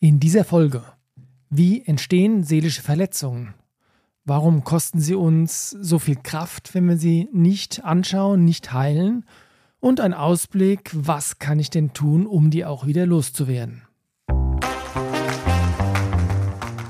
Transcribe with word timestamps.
In 0.00 0.20
dieser 0.20 0.44
Folge. 0.44 0.84
Wie 1.50 1.84
entstehen 1.84 2.44
seelische 2.44 2.82
Verletzungen? 2.82 3.54
Warum 4.24 4.62
kosten 4.62 5.00
sie 5.00 5.16
uns 5.16 5.70
so 5.70 5.98
viel 5.98 6.14
Kraft, 6.14 6.72
wenn 6.72 6.88
wir 6.88 6.96
sie 6.96 7.28
nicht 7.32 7.84
anschauen, 7.84 8.44
nicht 8.44 8.72
heilen? 8.72 9.24
Und 9.80 9.98
ein 9.98 10.14
Ausblick, 10.14 10.92
was 10.94 11.40
kann 11.40 11.58
ich 11.58 11.70
denn 11.70 11.94
tun, 11.94 12.28
um 12.28 12.50
die 12.50 12.64
auch 12.64 12.86
wieder 12.86 13.06
loszuwerden? 13.06 13.82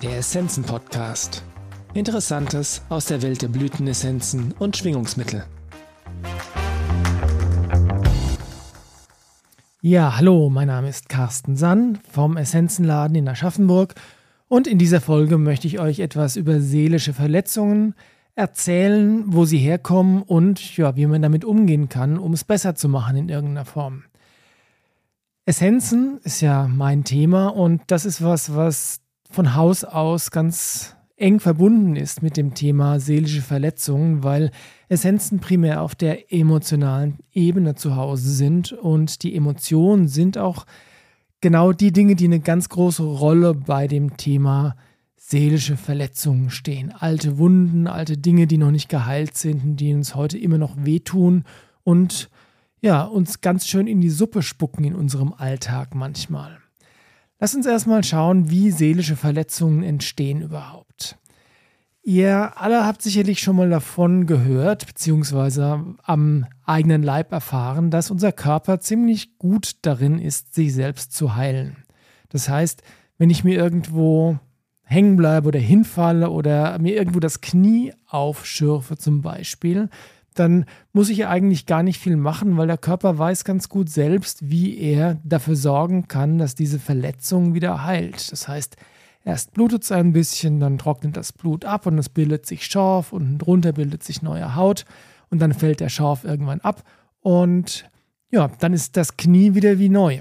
Der 0.02 0.18
Essenzen 0.18 0.64
Podcast. 0.64 1.42
Interessantes 1.94 2.82
aus 2.90 3.06
der 3.06 3.22
Welt 3.22 3.40
der 3.40 3.48
Blütenessenzen 3.48 4.52
und 4.58 4.76
Schwingungsmittel. 4.76 5.46
Ja, 9.80 10.16
hallo, 10.16 10.50
mein 10.50 10.66
Name 10.66 10.88
ist 10.88 11.08
Carsten 11.08 11.54
Sann 11.54 12.00
vom 12.10 12.36
Essenzenladen 12.36 13.14
in 13.14 13.28
Aschaffenburg 13.28 13.94
und 14.48 14.66
in 14.66 14.76
dieser 14.76 15.00
Folge 15.00 15.38
möchte 15.38 15.68
ich 15.68 15.78
euch 15.78 16.00
etwas 16.00 16.34
über 16.34 16.60
seelische 16.60 17.12
Verletzungen 17.12 17.94
erzählen, 18.34 19.22
wo 19.28 19.44
sie 19.44 19.58
herkommen 19.58 20.22
und 20.22 20.76
ja, 20.76 20.96
wie 20.96 21.06
man 21.06 21.22
damit 21.22 21.44
umgehen 21.44 21.88
kann, 21.88 22.18
um 22.18 22.32
es 22.32 22.42
besser 22.42 22.74
zu 22.74 22.88
machen 22.88 23.16
in 23.18 23.28
irgendeiner 23.28 23.64
Form. 23.64 24.02
Essenzen 25.46 26.18
ist 26.24 26.40
ja 26.40 26.66
mein 26.66 27.04
Thema 27.04 27.46
und 27.46 27.82
das 27.86 28.04
ist 28.04 28.20
was, 28.20 28.56
was 28.56 28.98
von 29.30 29.54
Haus 29.54 29.84
aus 29.84 30.32
ganz 30.32 30.96
eng 31.14 31.38
verbunden 31.38 31.94
ist 31.94 32.20
mit 32.20 32.36
dem 32.36 32.54
Thema 32.54 32.98
seelische 32.98 33.42
Verletzungen, 33.42 34.24
weil 34.24 34.50
Essenzen 34.88 35.40
primär 35.40 35.82
auf 35.82 35.94
der 35.94 36.32
emotionalen 36.32 37.18
Ebene 37.32 37.74
zu 37.74 37.96
Hause 37.96 38.30
sind 38.30 38.72
und 38.72 39.22
die 39.22 39.34
Emotionen 39.34 40.08
sind 40.08 40.38
auch 40.38 40.64
genau 41.40 41.72
die 41.72 41.92
Dinge, 41.92 42.16
die 42.16 42.24
eine 42.24 42.40
ganz 42.40 42.68
große 42.68 43.02
Rolle 43.02 43.54
bei 43.54 43.86
dem 43.86 44.16
Thema 44.16 44.76
seelische 45.16 45.76
Verletzungen 45.76 46.50
stehen. 46.50 46.92
Alte 46.92 47.36
Wunden, 47.36 47.86
alte 47.86 48.16
Dinge, 48.16 48.46
die 48.46 48.56
noch 48.56 48.70
nicht 48.70 48.88
geheilt 48.88 49.36
sind, 49.36 49.76
die 49.78 49.92
uns 49.92 50.14
heute 50.14 50.38
immer 50.38 50.58
noch 50.58 50.76
wehtun 50.78 51.44
und 51.84 52.30
ja, 52.80 53.02
uns 53.02 53.40
ganz 53.40 53.66
schön 53.66 53.86
in 53.86 54.00
die 54.00 54.10
Suppe 54.10 54.42
spucken 54.42 54.84
in 54.84 54.94
unserem 54.94 55.34
Alltag 55.34 55.94
manchmal. 55.94 56.58
Lass 57.40 57.54
uns 57.54 57.66
erstmal 57.66 58.04
schauen, 58.04 58.50
wie 58.50 58.70
seelische 58.70 59.16
Verletzungen 59.16 59.82
entstehen 59.82 60.40
überhaupt. 60.40 61.18
Ihr 62.08 62.58
alle 62.58 62.86
habt 62.86 63.02
sicherlich 63.02 63.40
schon 63.40 63.56
mal 63.56 63.68
davon 63.68 64.24
gehört, 64.24 64.86
beziehungsweise 64.86 65.84
am 66.04 66.46
eigenen 66.64 67.02
Leib 67.02 67.32
erfahren, 67.32 67.90
dass 67.90 68.10
unser 68.10 68.32
Körper 68.32 68.80
ziemlich 68.80 69.36
gut 69.36 69.72
darin 69.82 70.18
ist, 70.18 70.54
sich 70.54 70.72
selbst 70.72 71.12
zu 71.12 71.36
heilen. 71.36 71.84
Das 72.30 72.48
heißt, 72.48 72.82
wenn 73.18 73.28
ich 73.28 73.44
mir 73.44 73.58
irgendwo 73.58 74.38
hängen 74.84 75.18
bleibe 75.18 75.48
oder 75.48 75.58
hinfalle 75.58 76.30
oder 76.30 76.78
mir 76.78 76.94
irgendwo 76.94 77.20
das 77.20 77.42
Knie 77.42 77.92
aufschürfe 78.06 78.96
zum 78.96 79.20
Beispiel, 79.20 79.90
dann 80.32 80.64
muss 80.94 81.10
ich 81.10 81.26
eigentlich 81.26 81.66
gar 81.66 81.82
nicht 81.82 81.98
viel 81.98 82.16
machen, 82.16 82.56
weil 82.56 82.68
der 82.68 82.78
Körper 82.78 83.18
weiß 83.18 83.44
ganz 83.44 83.68
gut 83.68 83.90
selbst, 83.90 84.48
wie 84.48 84.78
er 84.78 85.20
dafür 85.24 85.56
sorgen 85.56 86.08
kann, 86.08 86.38
dass 86.38 86.54
diese 86.54 86.78
Verletzung 86.78 87.52
wieder 87.52 87.84
heilt. 87.84 88.32
Das 88.32 88.48
heißt, 88.48 88.78
erst 89.24 89.52
blutet 89.52 89.82
es 89.82 89.92
ein 89.92 90.12
bisschen, 90.12 90.60
dann 90.60 90.78
trocknet 90.78 91.16
das 91.16 91.32
Blut 91.32 91.64
ab 91.64 91.86
und 91.86 91.98
es 91.98 92.08
bildet 92.08 92.46
sich 92.46 92.66
Schorf 92.66 93.12
und 93.12 93.38
drunter 93.38 93.72
bildet 93.72 94.02
sich 94.02 94.22
neue 94.22 94.54
Haut 94.54 94.84
und 95.30 95.40
dann 95.40 95.52
fällt 95.52 95.80
der 95.80 95.88
Schorf 95.88 96.24
irgendwann 96.24 96.60
ab 96.60 96.82
und 97.20 97.88
ja, 98.30 98.48
dann 98.58 98.72
ist 98.72 98.96
das 98.96 99.16
Knie 99.16 99.54
wieder 99.54 99.78
wie 99.78 99.88
neu. 99.88 100.20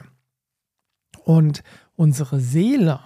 Und 1.24 1.62
unsere 1.96 2.40
Seele, 2.40 3.02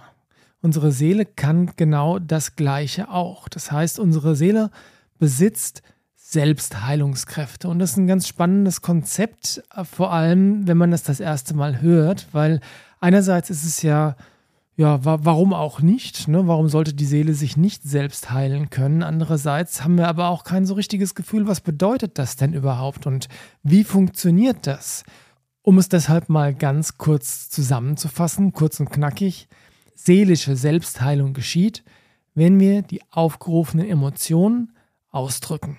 unsere 0.61 0.91
Seele 0.91 1.25
kann 1.25 1.71
genau 1.75 2.19
das 2.19 2.55
Gleiche 2.55 3.09
auch. 3.09 3.49
Das 3.49 3.71
heißt, 3.71 3.99
unsere 3.99 4.35
Seele 4.35 4.69
besitzt 5.17 5.81
Selbstheilungskräfte. 6.15 7.67
Und 7.67 7.79
das 7.79 7.91
ist 7.91 7.97
ein 7.97 8.07
ganz 8.07 8.27
spannendes 8.27 8.81
Konzept, 8.81 9.63
äh, 9.75 9.83
vor 9.83 10.13
allem 10.13 10.67
wenn 10.67 10.77
man 10.77 10.91
das 10.91 11.03
das 11.03 11.19
erste 11.19 11.53
Mal 11.53 11.81
hört, 11.81 12.27
weil 12.31 12.61
einerseits 12.99 13.49
ist 13.49 13.65
es 13.65 13.81
ja, 13.81 14.15
ja, 14.81 15.05
wa 15.05 15.19
warum 15.21 15.53
auch 15.53 15.81
nicht? 15.81 16.27
Ne? 16.27 16.47
Warum 16.47 16.67
sollte 16.67 16.95
die 16.95 17.05
Seele 17.05 17.35
sich 17.35 17.55
nicht 17.55 17.83
selbst 17.83 18.31
heilen 18.31 18.71
können? 18.71 19.03
Andererseits 19.03 19.83
haben 19.83 19.99
wir 19.99 20.07
aber 20.07 20.29
auch 20.29 20.43
kein 20.43 20.65
so 20.65 20.73
richtiges 20.73 21.13
Gefühl, 21.13 21.45
was 21.45 21.61
bedeutet 21.61 22.17
das 22.17 22.35
denn 22.35 22.53
überhaupt 22.53 23.05
und 23.05 23.27
wie 23.61 23.83
funktioniert 23.83 24.65
das? 24.65 25.03
Um 25.61 25.77
es 25.77 25.87
deshalb 25.87 26.29
mal 26.29 26.55
ganz 26.55 26.97
kurz 26.97 27.47
zusammenzufassen, 27.51 28.53
kurz 28.53 28.79
und 28.79 28.89
knackig, 28.89 29.47
seelische 29.93 30.55
Selbstheilung 30.55 31.33
geschieht, 31.33 31.83
wenn 32.33 32.59
wir 32.59 32.81
die 32.81 33.03
aufgerufenen 33.11 33.87
Emotionen 33.87 34.71
ausdrücken. 35.11 35.77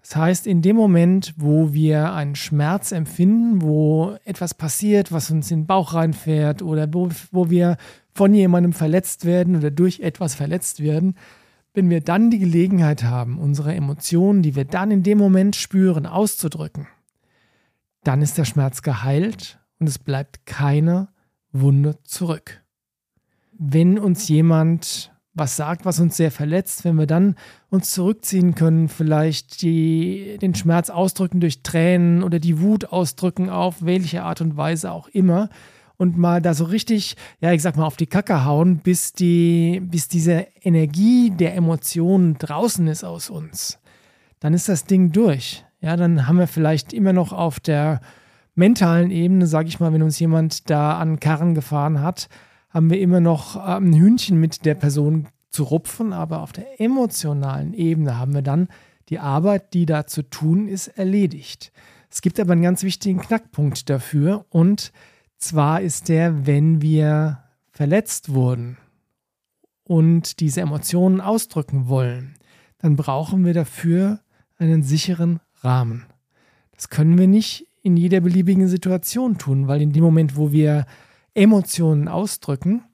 Das 0.00 0.16
heißt, 0.16 0.46
in 0.46 0.62
dem 0.62 0.76
Moment, 0.76 1.34
wo 1.36 1.74
wir 1.74 2.14
einen 2.14 2.36
Schmerz 2.36 2.90
empfinden, 2.90 3.60
wo 3.60 4.16
etwas 4.24 4.54
passiert, 4.54 5.12
was 5.12 5.30
uns 5.30 5.50
in 5.50 5.60
den 5.60 5.66
Bauch 5.66 5.92
reinfährt 5.92 6.62
oder 6.62 6.88
wo, 6.90 7.10
wo 7.32 7.50
wir 7.50 7.76
von 8.14 8.34
jemandem 8.34 8.72
verletzt 8.72 9.24
werden 9.24 9.56
oder 9.56 9.70
durch 9.70 10.00
etwas 10.00 10.34
verletzt 10.34 10.80
werden, 10.80 11.16
wenn 11.72 11.90
wir 11.90 12.00
dann 12.00 12.30
die 12.30 12.38
Gelegenheit 12.38 13.04
haben, 13.04 13.38
unsere 13.38 13.74
Emotionen, 13.74 14.42
die 14.42 14.56
wir 14.56 14.64
dann 14.64 14.90
in 14.90 15.02
dem 15.02 15.18
Moment 15.18 15.56
spüren, 15.56 16.06
auszudrücken, 16.06 16.88
dann 18.02 18.22
ist 18.22 18.38
der 18.38 18.44
Schmerz 18.44 18.82
geheilt 18.82 19.60
und 19.78 19.88
es 19.88 19.98
bleibt 19.98 20.46
keine 20.46 21.08
Wunde 21.52 21.98
zurück. 22.04 22.62
Wenn 23.52 23.98
uns 23.98 24.28
jemand 24.28 25.12
was 25.32 25.56
sagt, 25.56 25.84
was 25.84 26.00
uns 26.00 26.16
sehr 26.16 26.30
verletzt, 26.30 26.84
wenn 26.84 26.96
wir 26.96 27.06
dann 27.06 27.36
uns 27.68 27.92
zurückziehen 27.92 28.54
können, 28.54 28.88
vielleicht 28.88 29.62
die, 29.62 30.38
den 30.40 30.54
Schmerz 30.54 30.90
ausdrücken 30.90 31.40
durch 31.40 31.62
Tränen 31.62 32.22
oder 32.22 32.40
die 32.40 32.60
Wut 32.60 32.86
ausdrücken, 32.86 33.48
auf 33.48 33.76
welche 33.82 34.22
Art 34.22 34.40
und 34.40 34.56
Weise 34.56 34.90
auch 34.90 35.08
immer, 35.08 35.48
und 36.00 36.16
mal 36.16 36.40
da 36.40 36.54
so 36.54 36.64
richtig, 36.64 37.14
ja, 37.42 37.52
ich 37.52 37.60
sag 37.60 37.76
mal, 37.76 37.84
auf 37.84 37.98
die 37.98 38.06
Kacke 38.06 38.46
hauen, 38.46 38.78
bis 38.78 39.12
die, 39.12 39.82
bis 39.84 40.08
diese 40.08 40.46
Energie 40.62 41.30
der 41.30 41.54
Emotionen 41.54 42.38
draußen 42.38 42.86
ist 42.88 43.04
aus 43.04 43.28
uns. 43.28 43.78
Dann 44.38 44.54
ist 44.54 44.70
das 44.70 44.86
Ding 44.86 45.12
durch. 45.12 45.62
Ja, 45.82 45.96
dann 45.96 46.26
haben 46.26 46.38
wir 46.38 46.46
vielleicht 46.46 46.94
immer 46.94 47.12
noch 47.12 47.34
auf 47.34 47.60
der 47.60 48.00
mentalen 48.54 49.10
Ebene, 49.10 49.46
sag 49.46 49.66
ich 49.66 49.78
mal, 49.78 49.92
wenn 49.92 50.02
uns 50.02 50.18
jemand 50.18 50.70
da 50.70 50.96
an 50.96 51.20
Karren 51.20 51.54
gefahren 51.54 52.00
hat, 52.00 52.30
haben 52.70 52.88
wir 52.88 52.98
immer 52.98 53.20
noch 53.20 53.56
äh, 53.56 53.76
ein 53.76 53.92
Hühnchen 53.92 54.40
mit 54.40 54.64
der 54.64 54.76
Person 54.76 55.28
zu 55.50 55.64
rupfen, 55.64 56.14
aber 56.14 56.40
auf 56.40 56.52
der 56.52 56.80
emotionalen 56.80 57.74
Ebene 57.74 58.18
haben 58.18 58.32
wir 58.32 58.42
dann 58.42 58.68
die 59.10 59.18
Arbeit, 59.18 59.74
die 59.74 59.84
da 59.84 60.06
zu 60.06 60.22
tun 60.22 60.66
ist, 60.66 60.88
erledigt. 60.88 61.72
Es 62.08 62.22
gibt 62.22 62.40
aber 62.40 62.52
einen 62.52 62.62
ganz 62.62 62.84
wichtigen 62.84 63.20
Knackpunkt 63.20 63.90
dafür 63.90 64.46
und 64.48 64.92
zwar 65.40 65.80
ist 65.80 66.08
der, 66.08 66.46
wenn 66.46 66.82
wir 66.82 67.42
verletzt 67.70 68.32
wurden 68.32 68.76
und 69.84 70.40
diese 70.40 70.60
Emotionen 70.60 71.20
ausdrücken 71.20 71.88
wollen, 71.88 72.34
dann 72.78 72.96
brauchen 72.96 73.44
wir 73.44 73.54
dafür 73.54 74.20
einen 74.58 74.82
sicheren 74.82 75.40
Rahmen. 75.62 76.06
Das 76.72 76.88
können 76.88 77.18
wir 77.18 77.26
nicht 77.26 77.66
in 77.82 77.96
jeder 77.96 78.20
beliebigen 78.20 78.68
Situation 78.68 79.38
tun, 79.38 79.68
weil 79.68 79.82
in 79.82 79.92
dem 79.92 80.02
Moment, 80.02 80.36
wo 80.36 80.52
wir 80.52 80.86
Emotionen 81.34 82.08
ausdrücken, 82.08 82.84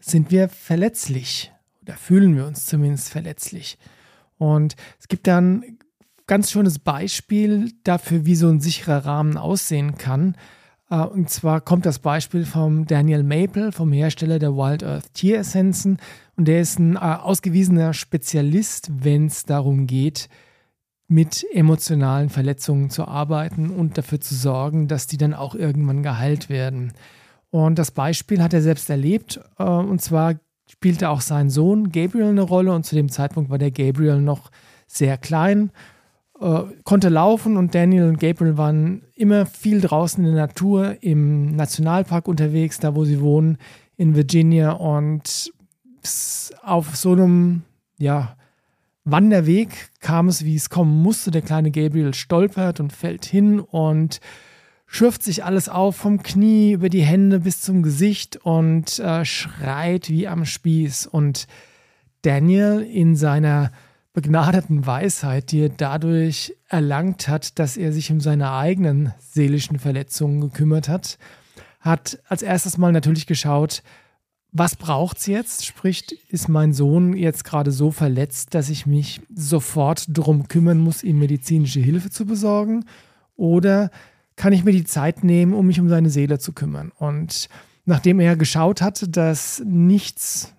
sind 0.00 0.30
wir 0.30 0.48
verletzlich 0.48 1.52
oder 1.82 1.94
fühlen 1.94 2.36
wir 2.36 2.46
uns 2.46 2.66
zumindest 2.66 3.10
verletzlich. 3.10 3.78
Und 4.38 4.76
es 4.98 5.08
gibt 5.08 5.26
dann 5.26 5.62
ein 5.62 5.78
ganz 6.26 6.50
schönes 6.50 6.78
Beispiel 6.78 7.72
dafür, 7.84 8.24
wie 8.26 8.34
so 8.34 8.48
ein 8.48 8.60
sicherer 8.60 9.04
Rahmen 9.04 9.36
aussehen 9.36 9.96
kann. 9.96 10.36
Äh, 10.94 11.06
und 11.06 11.30
zwar 11.30 11.60
kommt 11.60 11.86
das 11.86 11.98
Beispiel 11.98 12.44
vom 12.44 12.86
Daniel 12.86 13.22
Maple, 13.22 13.72
vom 13.72 13.92
Hersteller 13.92 14.38
der 14.38 14.56
Wild 14.56 14.84
Earth 14.84 15.12
Tieressenzen. 15.14 15.98
Und 16.36 16.48
der 16.48 16.60
ist 16.60 16.78
ein 16.78 16.96
äh, 16.96 16.98
ausgewiesener 16.98 17.94
Spezialist, 17.94 18.90
wenn 18.92 19.26
es 19.26 19.44
darum 19.44 19.86
geht, 19.86 20.28
mit 21.06 21.44
emotionalen 21.52 22.30
Verletzungen 22.30 22.90
zu 22.90 23.06
arbeiten 23.06 23.70
und 23.70 23.98
dafür 23.98 24.20
zu 24.20 24.34
sorgen, 24.34 24.88
dass 24.88 25.06
die 25.06 25.18
dann 25.18 25.34
auch 25.34 25.54
irgendwann 25.54 26.02
geheilt 26.02 26.48
werden. 26.48 26.92
Und 27.50 27.78
das 27.78 27.90
Beispiel 27.90 28.42
hat 28.42 28.54
er 28.54 28.62
selbst 28.62 28.90
erlebt. 28.90 29.40
Äh, 29.58 29.64
und 29.64 30.00
zwar 30.00 30.34
spielte 30.68 31.10
auch 31.10 31.20
sein 31.20 31.50
Sohn 31.50 31.92
Gabriel 31.92 32.28
eine 32.28 32.42
Rolle. 32.42 32.72
Und 32.72 32.84
zu 32.86 32.94
dem 32.94 33.08
Zeitpunkt 33.10 33.50
war 33.50 33.58
der 33.58 33.70
Gabriel 33.70 34.20
noch 34.20 34.50
sehr 34.86 35.18
klein, 35.18 35.70
äh, 36.44 36.64
konnte 36.84 37.08
laufen. 37.08 37.56
Und 37.56 37.74
Daniel 37.74 38.04
und 38.04 38.20
Gabriel 38.20 38.58
waren 38.58 39.02
immer 39.14 39.46
viel 39.46 39.80
draußen 39.80 40.22
in 40.22 40.34
der 40.34 40.46
Natur, 40.46 41.02
im 41.02 41.56
Nationalpark 41.56 42.28
unterwegs, 42.28 42.78
da 42.78 42.94
wo 42.94 43.04
sie 43.04 43.20
wohnen, 43.20 43.56
in 43.96 44.14
Virginia. 44.14 44.72
Und 44.72 45.50
auf 46.62 46.96
so 46.96 47.12
einem, 47.12 47.62
ja, 47.98 48.36
Wanderweg 49.04 49.90
kam 50.00 50.28
es, 50.28 50.44
wie 50.44 50.54
es 50.54 50.68
kommen 50.68 51.02
musste. 51.02 51.30
Der 51.30 51.42
kleine 51.42 51.70
Gabriel 51.70 52.12
stolpert 52.12 52.78
und 52.78 52.92
fällt 52.92 53.24
hin 53.24 53.60
und 53.60 54.20
schürft 54.86 55.22
sich 55.22 55.44
alles 55.44 55.70
auf, 55.70 55.96
vom 55.96 56.22
Knie 56.22 56.72
über 56.72 56.90
die 56.90 57.02
Hände 57.02 57.40
bis 57.40 57.62
zum 57.62 57.82
Gesicht 57.82 58.36
und 58.36 58.98
äh, 58.98 59.24
schreit 59.24 60.10
wie 60.10 60.28
am 60.28 60.44
Spieß. 60.44 61.06
Und 61.06 61.46
Daniel 62.22 62.80
in 62.80 63.16
seiner 63.16 63.72
begnadeten 64.14 64.86
Weisheit, 64.86 65.50
die 65.50 65.60
er 65.60 65.68
dadurch 65.68 66.56
erlangt 66.68 67.28
hat, 67.28 67.58
dass 67.58 67.76
er 67.76 67.92
sich 67.92 68.10
um 68.10 68.20
seine 68.20 68.52
eigenen 68.52 69.12
seelischen 69.18 69.78
Verletzungen 69.78 70.40
gekümmert 70.40 70.88
hat, 70.88 71.18
hat 71.80 72.20
als 72.28 72.40
erstes 72.40 72.78
mal 72.78 72.92
natürlich 72.92 73.26
geschaut, 73.26 73.82
was 74.56 74.76
braucht 74.76 75.18
es 75.18 75.26
jetzt? 75.26 75.66
Sprich, 75.66 76.16
ist 76.28 76.48
mein 76.48 76.72
Sohn 76.72 77.14
jetzt 77.14 77.42
gerade 77.42 77.72
so 77.72 77.90
verletzt, 77.90 78.54
dass 78.54 78.70
ich 78.70 78.86
mich 78.86 79.20
sofort 79.34 80.16
darum 80.16 80.46
kümmern 80.46 80.78
muss, 80.78 81.02
ihm 81.02 81.18
medizinische 81.18 81.80
Hilfe 81.80 82.08
zu 82.08 82.24
besorgen? 82.24 82.84
Oder 83.34 83.90
kann 84.36 84.52
ich 84.52 84.62
mir 84.62 84.70
die 84.70 84.84
Zeit 84.84 85.24
nehmen, 85.24 85.54
um 85.54 85.66
mich 85.66 85.80
um 85.80 85.88
seine 85.88 86.08
Seele 86.08 86.38
zu 86.38 86.52
kümmern? 86.52 86.92
Und 86.96 87.48
nachdem 87.84 88.20
er 88.20 88.36
geschaut 88.36 88.80
hat, 88.80 89.16
dass 89.16 89.60
nichts 89.66 90.54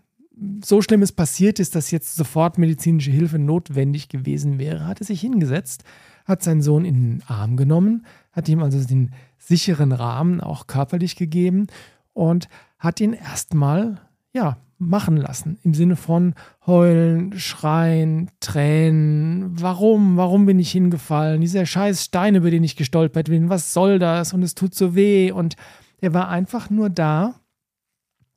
so 0.63 0.81
Schlimmes 0.81 1.11
passiert 1.11 1.59
ist, 1.59 1.75
dass 1.75 1.91
jetzt 1.91 2.15
sofort 2.15 2.57
medizinische 2.57 3.11
Hilfe 3.11 3.39
notwendig 3.39 4.09
gewesen 4.09 4.59
wäre, 4.59 4.87
hat 4.87 4.99
er 4.99 5.05
sich 5.05 5.21
hingesetzt, 5.21 5.83
hat 6.25 6.43
seinen 6.43 6.61
Sohn 6.61 6.85
in 6.85 6.95
den 6.95 7.23
Arm 7.27 7.55
genommen, 7.57 8.05
hat 8.31 8.49
ihm 8.49 8.61
also 8.61 8.83
den 8.85 9.11
sicheren 9.37 9.91
Rahmen 9.91 10.41
auch 10.41 10.67
körperlich 10.67 11.15
gegeben 11.15 11.67
und 12.13 12.49
hat 12.79 12.99
ihn 12.99 13.13
erstmal, 13.13 14.01
ja, 14.33 14.57
machen 14.77 15.15
lassen. 15.17 15.57
Im 15.63 15.73
Sinne 15.73 15.95
von 15.95 16.33
heulen, 16.65 17.39
schreien, 17.39 18.29
Tränen. 18.41 19.61
Warum? 19.61 20.17
Warum 20.17 20.45
bin 20.45 20.59
ich 20.59 20.71
hingefallen? 20.71 21.39
Dieser 21.39 21.65
scheiß 21.65 22.03
Stein, 22.03 22.35
über 22.35 22.51
den 22.51 22.63
ich 22.63 22.75
gestolpert 22.75 23.29
bin. 23.29 23.49
Was 23.49 23.73
soll 23.73 23.99
das? 23.99 24.33
Und 24.33 24.43
es 24.43 24.53
tut 24.53 24.75
so 24.75 24.93
weh. 24.93 25.31
Und 25.31 25.55
er 26.01 26.13
war 26.13 26.27
einfach 26.27 26.69
nur 26.69 26.89
da 26.89 27.35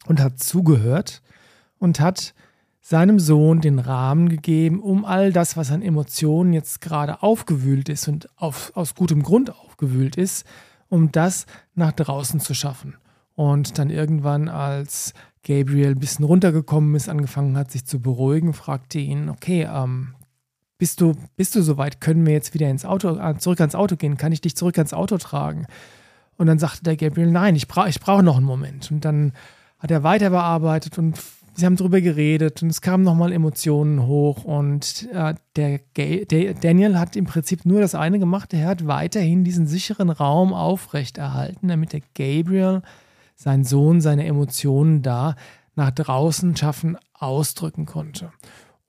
und 0.06 0.20
hat 0.20 0.38
zugehört 0.38 1.22
und 1.78 2.00
hat 2.00 2.34
seinem 2.80 3.18
Sohn 3.18 3.60
den 3.60 3.78
Rahmen 3.78 4.28
gegeben, 4.28 4.80
um 4.80 5.04
all 5.04 5.32
das, 5.32 5.56
was 5.56 5.70
an 5.70 5.82
Emotionen 5.82 6.52
jetzt 6.52 6.80
gerade 6.80 7.22
aufgewühlt 7.22 7.88
ist 7.88 8.08
und 8.08 8.28
auf, 8.36 8.72
aus 8.74 8.94
gutem 8.94 9.22
Grund 9.22 9.50
aufgewühlt 9.50 10.16
ist, 10.16 10.46
um 10.88 11.12
das 11.12 11.46
nach 11.74 11.92
draußen 11.92 12.40
zu 12.40 12.54
schaffen. 12.54 12.96
Und 13.34 13.78
dann 13.78 13.90
irgendwann, 13.90 14.48
als 14.48 15.12
Gabriel 15.44 15.90
ein 15.90 15.98
bisschen 15.98 16.24
runtergekommen 16.24 16.94
ist, 16.94 17.08
angefangen 17.08 17.56
hat, 17.56 17.70
sich 17.70 17.84
zu 17.84 18.00
beruhigen, 18.00 18.52
fragte 18.52 18.98
ihn, 18.98 19.28
okay, 19.28 19.68
ähm, 19.70 20.14
bist 20.78 21.00
du, 21.00 21.14
bist 21.36 21.54
du 21.56 21.62
soweit? 21.62 22.00
Können 22.00 22.24
wir 22.24 22.32
jetzt 22.32 22.54
wieder 22.54 22.70
ins 22.70 22.84
Auto, 22.84 23.18
äh, 23.18 23.36
zurück 23.38 23.60
ans 23.60 23.74
Auto 23.74 23.96
gehen? 23.96 24.16
Kann 24.16 24.32
ich 24.32 24.40
dich 24.40 24.56
zurück 24.56 24.78
ans 24.78 24.94
Auto 24.94 25.18
tragen? 25.18 25.66
Und 26.36 26.46
dann 26.46 26.58
sagte 26.58 26.84
der 26.84 26.96
Gabriel, 26.96 27.30
nein, 27.30 27.56
ich, 27.56 27.68
bra 27.68 27.88
ich 27.88 28.00
brauche 28.00 28.22
noch 28.22 28.36
einen 28.36 28.46
Moment. 28.46 28.90
Und 28.90 29.04
dann 29.04 29.32
hat 29.78 29.90
er 29.90 30.04
weiter 30.04 30.30
bearbeitet 30.30 30.96
und 30.98 31.18
sie 31.58 31.66
haben 31.66 31.76
darüber 31.76 32.00
geredet 32.00 32.62
und 32.62 32.70
es 32.70 32.80
kamen 32.80 33.02
nochmal 33.02 33.32
Emotionen 33.32 34.06
hoch 34.06 34.44
und 34.44 35.08
äh, 35.12 35.34
der, 35.56 35.80
der, 35.96 36.54
Daniel 36.54 36.98
hat 36.98 37.16
im 37.16 37.24
Prinzip 37.24 37.66
nur 37.66 37.80
das 37.80 37.96
eine 37.96 38.20
gemacht, 38.20 38.54
er 38.54 38.68
hat 38.68 38.86
weiterhin 38.86 39.42
diesen 39.42 39.66
sicheren 39.66 40.10
Raum 40.10 40.52
aufrechterhalten, 40.54 41.68
damit 41.68 41.92
der 41.92 42.02
Gabriel, 42.14 42.82
sein 43.34 43.64
Sohn, 43.64 44.00
seine 44.00 44.24
Emotionen 44.26 45.02
da 45.02 45.34
nach 45.74 45.90
draußen 45.90 46.56
schaffen, 46.56 46.96
ausdrücken 47.12 47.86
konnte. 47.86 48.30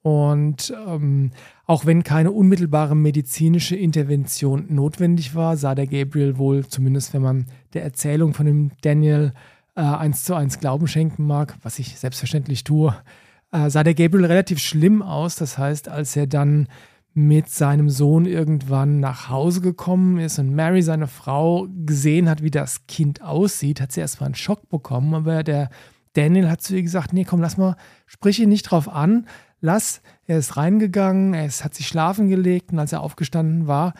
Und 0.01 0.73
ähm, 0.87 1.31
auch 1.65 1.85
wenn 1.85 2.03
keine 2.03 2.31
unmittelbare 2.31 2.95
medizinische 2.95 3.75
Intervention 3.75 4.65
notwendig 4.69 5.35
war, 5.35 5.57
sah 5.57 5.75
der 5.75 5.87
Gabriel 5.87 6.37
wohl, 6.37 6.65
zumindest 6.67 7.13
wenn 7.13 7.21
man 7.21 7.45
der 7.73 7.83
Erzählung 7.83 8.33
von 8.33 8.45
dem 8.45 8.71
Daniel 8.81 9.33
äh, 9.33 9.58
eins 9.83 10.23
zu 10.23 10.35
eins 10.35 10.59
Glauben 10.59 10.87
schenken 10.87 11.25
mag, 11.25 11.57
was 11.61 11.79
ich 11.79 11.97
selbstverständlich 11.97 12.63
tue, 12.63 12.95
äh, 13.51 13.69
sah 13.69 13.83
der 13.83 13.95
Gabriel 13.95 14.25
relativ 14.25 14.59
schlimm 14.59 15.01
aus. 15.01 15.35
Das 15.35 15.57
heißt, 15.57 15.89
als 15.89 16.15
er 16.15 16.27
dann 16.27 16.67
mit 17.13 17.49
seinem 17.49 17.89
Sohn 17.89 18.25
irgendwann 18.25 18.99
nach 18.99 19.29
Hause 19.29 19.61
gekommen 19.61 20.19
ist 20.19 20.39
und 20.39 20.53
Mary, 20.53 20.81
seine 20.81 21.07
Frau, 21.07 21.67
gesehen 21.85 22.29
hat, 22.29 22.43
wie 22.43 22.51
das 22.51 22.85
Kind 22.87 23.21
aussieht, 23.21 23.81
hat 23.81 23.91
sie 23.91 24.01
erstmal 24.01 24.27
einen 24.27 24.35
Schock 24.35 24.69
bekommen. 24.69 25.13
Aber 25.13 25.43
der 25.43 25.69
Daniel 26.13 26.49
hat 26.49 26.61
zu 26.61 26.75
ihr 26.75 26.83
gesagt: 26.83 27.13
Nee, 27.13 27.25
komm, 27.25 27.41
lass 27.41 27.57
mal, 27.57 27.75
sprich 28.05 28.39
ihn 28.39 28.49
nicht 28.49 28.63
drauf 28.63 28.87
an. 28.87 29.27
Lass, 29.61 30.01
er 30.25 30.37
ist 30.37 30.55
reingegangen, 30.55 31.33
er 31.33 31.49
hat 31.49 31.73
sich 31.73 31.87
schlafen 31.87 32.29
gelegt 32.29 32.71
und 32.71 32.79
als 32.79 32.93
er 32.93 33.01
aufgestanden 33.01 33.67
war, 33.67 33.93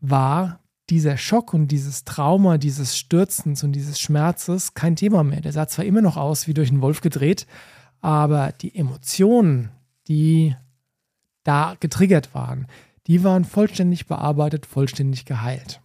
war 0.00 0.60
dieser 0.90 1.16
Schock 1.16 1.54
und 1.54 1.68
dieses 1.68 2.04
Trauma, 2.04 2.58
dieses 2.58 2.98
Stürzens 2.98 3.62
und 3.62 3.72
dieses 3.72 4.00
Schmerzes 4.00 4.74
kein 4.74 4.96
Thema 4.96 5.22
mehr. 5.22 5.40
Der 5.40 5.52
sah 5.52 5.68
zwar 5.68 5.84
immer 5.84 6.02
noch 6.02 6.16
aus 6.16 6.48
wie 6.48 6.54
durch 6.54 6.70
einen 6.70 6.82
Wolf 6.82 7.00
gedreht, 7.00 7.46
aber 8.00 8.52
die 8.52 8.74
Emotionen, 8.74 9.70
die 10.08 10.56
da 11.44 11.76
getriggert 11.78 12.34
waren, 12.34 12.66
die 13.06 13.24
waren 13.24 13.44
vollständig 13.44 14.06
bearbeitet, 14.06 14.66
vollständig 14.66 15.24
geheilt. 15.24 15.80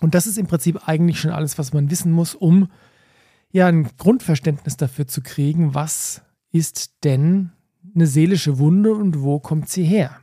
Und 0.00 0.14
das 0.14 0.26
ist 0.26 0.38
im 0.38 0.46
Prinzip 0.46 0.88
eigentlich 0.88 1.20
schon 1.20 1.30
alles, 1.30 1.58
was 1.58 1.72
man 1.72 1.90
wissen 1.90 2.12
muss, 2.12 2.34
um 2.34 2.68
ja 3.50 3.66
ein 3.66 3.88
Grundverständnis 3.98 4.76
dafür 4.76 5.06
zu 5.06 5.22
kriegen, 5.22 5.74
was 5.74 6.22
ist 6.50 7.04
denn 7.04 7.52
eine 7.94 8.06
seelische 8.06 8.58
Wunde 8.58 8.94
und 8.94 9.22
wo 9.22 9.40
kommt 9.40 9.68
sie 9.68 9.84
her? 9.84 10.21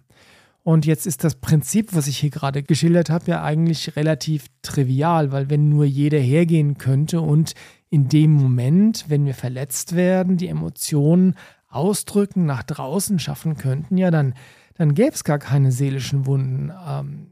Und 0.64 0.86
jetzt 0.86 1.08
ist 1.08 1.24
das 1.24 1.36
Prinzip, 1.36 1.96
was 1.96 2.08
ich 2.08 2.18
hier 2.18 2.30
gerade 2.30 2.64
geschildert 2.64 3.10
habe, 3.10 3.32
ja 3.32 3.44
eigentlich 3.44 3.96
relativ 3.96 4.46
trivial, 4.62 5.32
weil 5.32 5.50
wenn 5.50 5.70
nur 5.70 5.86
jeder 5.86 6.20
hergehen 6.20 6.78
könnte 6.78 7.22
und 7.22 7.54
in 7.90 8.08
dem 8.08 8.32
Moment, 8.32 9.06
wenn 9.08 9.26
wir 9.26 9.34
verletzt 9.34 9.96
werden, 9.96 10.38
die 10.38 10.48
Emotionen 10.48 11.36
ausdrücken, 11.70 12.46
nach 12.46 12.64
draußen 12.64 13.20
schaffen 13.20 13.58
könnten, 13.58 13.98
ja, 13.98 14.12
dann, 14.12 14.34
dann 14.76 14.94
gäbe 14.94 15.14
es 15.14 15.24
gar 15.24 15.40
keine 15.40 15.72
seelischen 15.72 16.26
Wunden. 16.26 16.72
Ähm, 16.88 17.28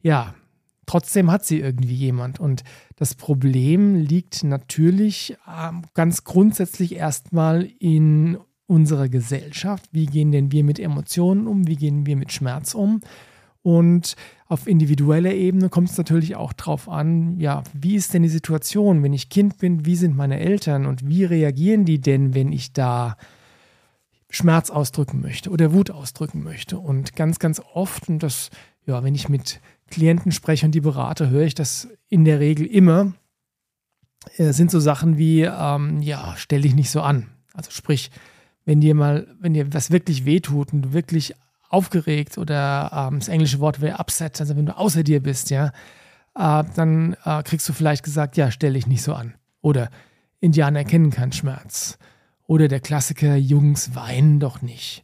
ja, 0.00 0.34
trotzdem 0.86 1.30
hat 1.30 1.44
sie 1.44 1.60
irgendwie 1.60 1.94
jemand. 1.94 2.38
Und 2.40 2.64
das 2.96 3.14
Problem 3.14 3.96
liegt 3.96 4.44
natürlich 4.44 5.36
ähm, 5.46 5.82
ganz 5.94 6.24
grundsätzlich 6.24 6.94
erstmal 6.94 7.68
in 7.78 8.38
unserer 8.68 9.08
Gesellschaft. 9.08 9.88
Wie 9.90 10.06
gehen 10.06 10.30
denn 10.30 10.52
wir 10.52 10.62
mit 10.62 10.78
Emotionen 10.78 11.48
um? 11.48 11.66
Wie 11.66 11.76
gehen 11.76 12.06
wir 12.06 12.16
mit 12.16 12.32
Schmerz 12.32 12.74
um? 12.74 13.00
Und 13.62 14.14
auf 14.46 14.66
individueller 14.66 15.32
Ebene 15.32 15.68
kommt 15.68 15.90
es 15.90 15.98
natürlich 15.98 16.36
auch 16.36 16.52
darauf 16.52 16.88
an, 16.88 17.38
ja, 17.40 17.64
wie 17.72 17.96
ist 17.96 18.14
denn 18.14 18.22
die 18.22 18.28
Situation, 18.28 19.02
wenn 19.02 19.12
ich 19.12 19.30
Kind 19.30 19.58
bin, 19.58 19.84
wie 19.84 19.96
sind 19.96 20.16
meine 20.16 20.38
Eltern 20.38 20.86
und 20.86 21.06
wie 21.08 21.24
reagieren 21.24 21.84
die 21.84 22.00
denn, 22.00 22.34
wenn 22.34 22.52
ich 22.52 22.72
da 22.72 23.16
Schmerz 24.30 24.70
ausdrücken 24.70 25.20
möchte 25.20 25.50
oder 25.50 25.72
Wut 25.72 25.90
ausdrücken 25.90 26.42
möchte. 26.42 26.78
Und 26.78 27.16
ganz, 27.16 27.38
ganz 27.38 27.60
oft, 27.74 28.08
und 28.08 28.22
das, 28.22 28.50
ja, 28.86 29.02
wenn 29.02 29.14
ich 29.14 29.28
mit 29.28 29.60
Klienten 29.90 30.32
spreche 30.32 30.66
und 30.66 30.72
die 30.72 30.80
berate, 30.80 31.30
höre 31.30 31.44
ich 31.44 31.54
das 31.54 31.88
in 32.08 32.24
der 32.24 32.38
Regel 32.38 32.66
immer, 32.66 33.14
äh, 34.36 34.52
sind 34.52 34.70
so 34.70 34.80
Sachen 34.80 35.16
wie, 35.16 35.42
ähm, 35.42 36.02
ja, 36.02 36.34
stell 36.36 36.62
dich 36.62 36.74
nicht 36.74 36.90
so 36.90 37.00
an. 37.00 37.28
Also 37.54 37.70
sprich, 37.70 38.10
wenn 38.68 38.82
dir 38.82 38.94
mal, 38.94 39.26
wenn 39.40 39.54
dir 39.54 39.72
was 39.72 39.90
wirklich 39.90 40.26
wehtut 40.26 40.74
und 40.74 40.82
du 40.82 40.92
wirklich 40.92 41.32
aufgeregt 41.70 42.36
oder 42.36 42.90
ähm, 42.92 43.18
das 43.18 43.28
englische 43.28 43.60
Wort 43.60 43.80
wäre 43.80 43.98
upset, 43.98 44.38
also 44.42 44.56
wenn 44.56 44.66
du 44.66 44.76
außer 44.76 45.02
dir 45.02 45.22
bist, 45.22 45.48
ja, 45.48 45.72
äh, 46.34 46.64
dann 46.76 47.16
äh, 47.24 47.42
kriegst 47.44 47.66
du 47.66 47.72
vielleicht 47.72 48.04
gesagt, 48.04 48.36
ja, 48.36 48.50
stell 48.50 48.74
dich 48.74 48.86
nicht 48.86 49.02
so 49.02 49.14
an. 49.14 49.32
Oder 49.62 49.88
Indianer 50.40 50.84
kennen 50.84 51.08
keinen 51.08 51.32
Schmerz. 51.32 51.96
Oder 52.46 52.68
der 52.68 52.80
Klassiker, 52.80 53.36
Jungs 53.36 53.94
weinen 53.94 54.38
doch 54.38 54.60
nicht. 54.60 55.02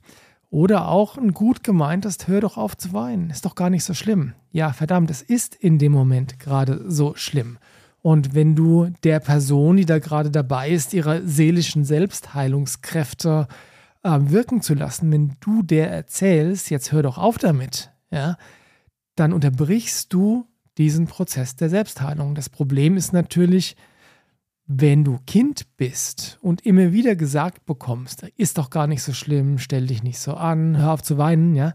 Oder 0.51 0.89
auch 0.89 1.17
ein 1.17 1.33
gut 1.33 1.65
gemeintes, 1.65 2.19
hör 2.29 2.43
doch 2.43 2.59
auf 2.59 2.77
zu 2.77 2.93
weinen, 2.93 3.31
ist 3.31 3.47
doch 3.47 3.55
gar 3.55 3.71
nicht 3.71 3.85
so 3.85 3.95
schlimm. 3.95 4.35
Ja, 4.53 4.75
verdammt, 4.75 5.11
es 5.11 5.23
ist 5.23 5.55
in 5.55 5.79
dem 5.79 5.93
Moment 5.93 6.39
gerade 6.39 6.85
so 6.87 7.15
schlimm. 7.15 7.57
Und 8.05 8.35
wenn 8.35 8.55
du 8.55 8.91
der 9.03 9.19
Person, 9.19 9.79
die 9.79 9.87
da 9.87 9.99
gerade 9.99 10.31
dabei 10.31 10.69
ist, 10.69 10.93
ihre 10.93 11.27
seelischen 11.27 11.85
Selbstheilungskräfte 11.85 13.49
äh, 14.03 14.19
wirken 14.21 14.61
zu 14.61 14.75
lassen, 14.75 15.11
wenn 15.11 15.37
du 15.41 15.63
der 15.63 15.91
erzählst, 15.91 16.69
jetzt 16.69 16.93
hör 16.93 17.03
doch 17.03 17.17
auf 17.17 17.39
damit, 17.39 17.93
ja, 18.11 18.37
dann 19.17 19.33
unterbrichst 19.33 20.13
du 20.13 20.47
diesen 20.77 21.07
Prozess 21.07 21.57
der 21.57 21.71
Selbstheilung. 21.71 22.35
Das 22.35 22.51
Problem 22.51 22.99
ist 22.99 23.15
natürlich, 23.15 23.75
wenn 24.67 25.03
du 25.03 25.19
Kind 25.27 25.75
bist 25.79 26.39
und 26.43 26.67
immer 26.67 26.93
wieder 26.93 27.17
gesagt 27.17 27.65
bekommst, 27.65 28.25
ist 28.37 28.59
doch 28.59 28.69
gar 28.69 28.87
nicht 28.87 29.03
so 29.03 29.15
schlimm, 29.15 29.57
stell 29.57 29.87
dich 29.87 30.03
nicht 30.03 30.19
so 30.19 30.35
an, 30.35 30.77
hör 30.77 30.93
auf 30.93 31.03
zu 31.03 31.17
weinen, 31.17 31.55
ja, 31.55 31.73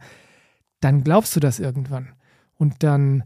dann 0.80 1.04
glaubst 1.04 1.36
du 1.36 1.40
das 1.40 1.58
irgendwann. 1.58 2.14
Und 2.54 2.84
dann 2.84 3.24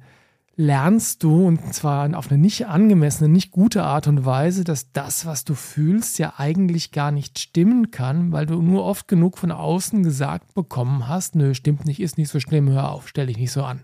lernst 0.55 1.23
du, 1.23 1.47
und 1.47 1.73
zwar 1.73 2.15
auf 2.17 2.29
eine 2.29 2.39
nicht 2.39 2.67
angemessene, 2.67 3.27
nicht 3.29 3.51
gute 3.51 3.83
Art 3.83 4.07
und 4.07 4.25
Weise, 4.25 4.63
dass 4.63 4.91
das, 4.91 5.25
was 5.25 5.45
du 5.45 5.55
fühlst, 5.55 6.19
ja 6.19 6.33
eigentlich 6.37 6.91
gar 6.91 7.11
nicht 7.11 7.39
stimmen 7.39 7.89
kann, 7.91 8.31
weil 8.31 8.45
du 8.45 8.61
nur 8.61 8.83
oft 8.83 9.07
genug 9.07 9.37
von 9.37 9.51
außen 9.51 10.03
gesagt 10.03 10.53
bekommen 10.53 11.07
hast, 11.07 11.35
nö, 11.35 11.53
stimmt 11.53 11.85
nicht, 11.85 11.99
ist 11.99 12.17
nicht 12.17 12.29
so 12.29 12.39
schlimm, 12.39 12.69
hör 12.69 12.91
auf, 12.91 13.07
stell 13.07 13.27
dich 13.27 13.37
nicht 13.37 13.51
so 13.51 13.63
an. 13.63 13.81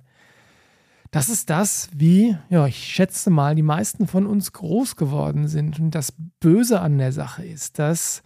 Das 1.12 1.30
ist 1.30 1.50
das, 1.50 1.90
wie, 1.92 2.38
ja, 2.50 2.68
ich 2.68 2.78
schätze 2.78 3.32
mal, 3.32 3.56
die 3.56 3.64
meisten 3.64 4.06
von 4.06 4.28
uns 4.28 4.54
groß 4.54 4.96
geworden 4.96 5.48
sind. 5.48 5.80
Und 5.80 5.96
das 5.96 6.14
Böse 6.40 6.82
an 6.82 7.00
der 7.00 7.12
Sache 7.12 7.44
ist, 7.44 7.80
dass 7.80 8.22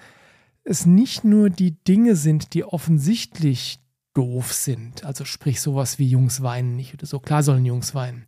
es 0.65 0.85
nicht 0.85 1.23
nur 1.23 1.50
die 1.50 1.81
Dinge 1.85 2.17
sind, 2.17 2.53
die 2.53 2.65
offensichtlich 2.65 3.79
doof 4.13 4.53
sind, 4.53 5.03
also 5.03 5.25
sprich 5.25 5.62
sowas 5.62 6.00
wie 6.00 6.08
Jungs 6.08 6.41
weinen 6.43 6.75
nicht 6.75 6.93
oder 6.93 7.05
so, 7.05 7.20
klar 7.20 7.43
sollen 7.43 7.65
Jungs 7.65 7.96
weinen, 7.96 8.25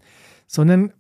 sondern 0.48 0.94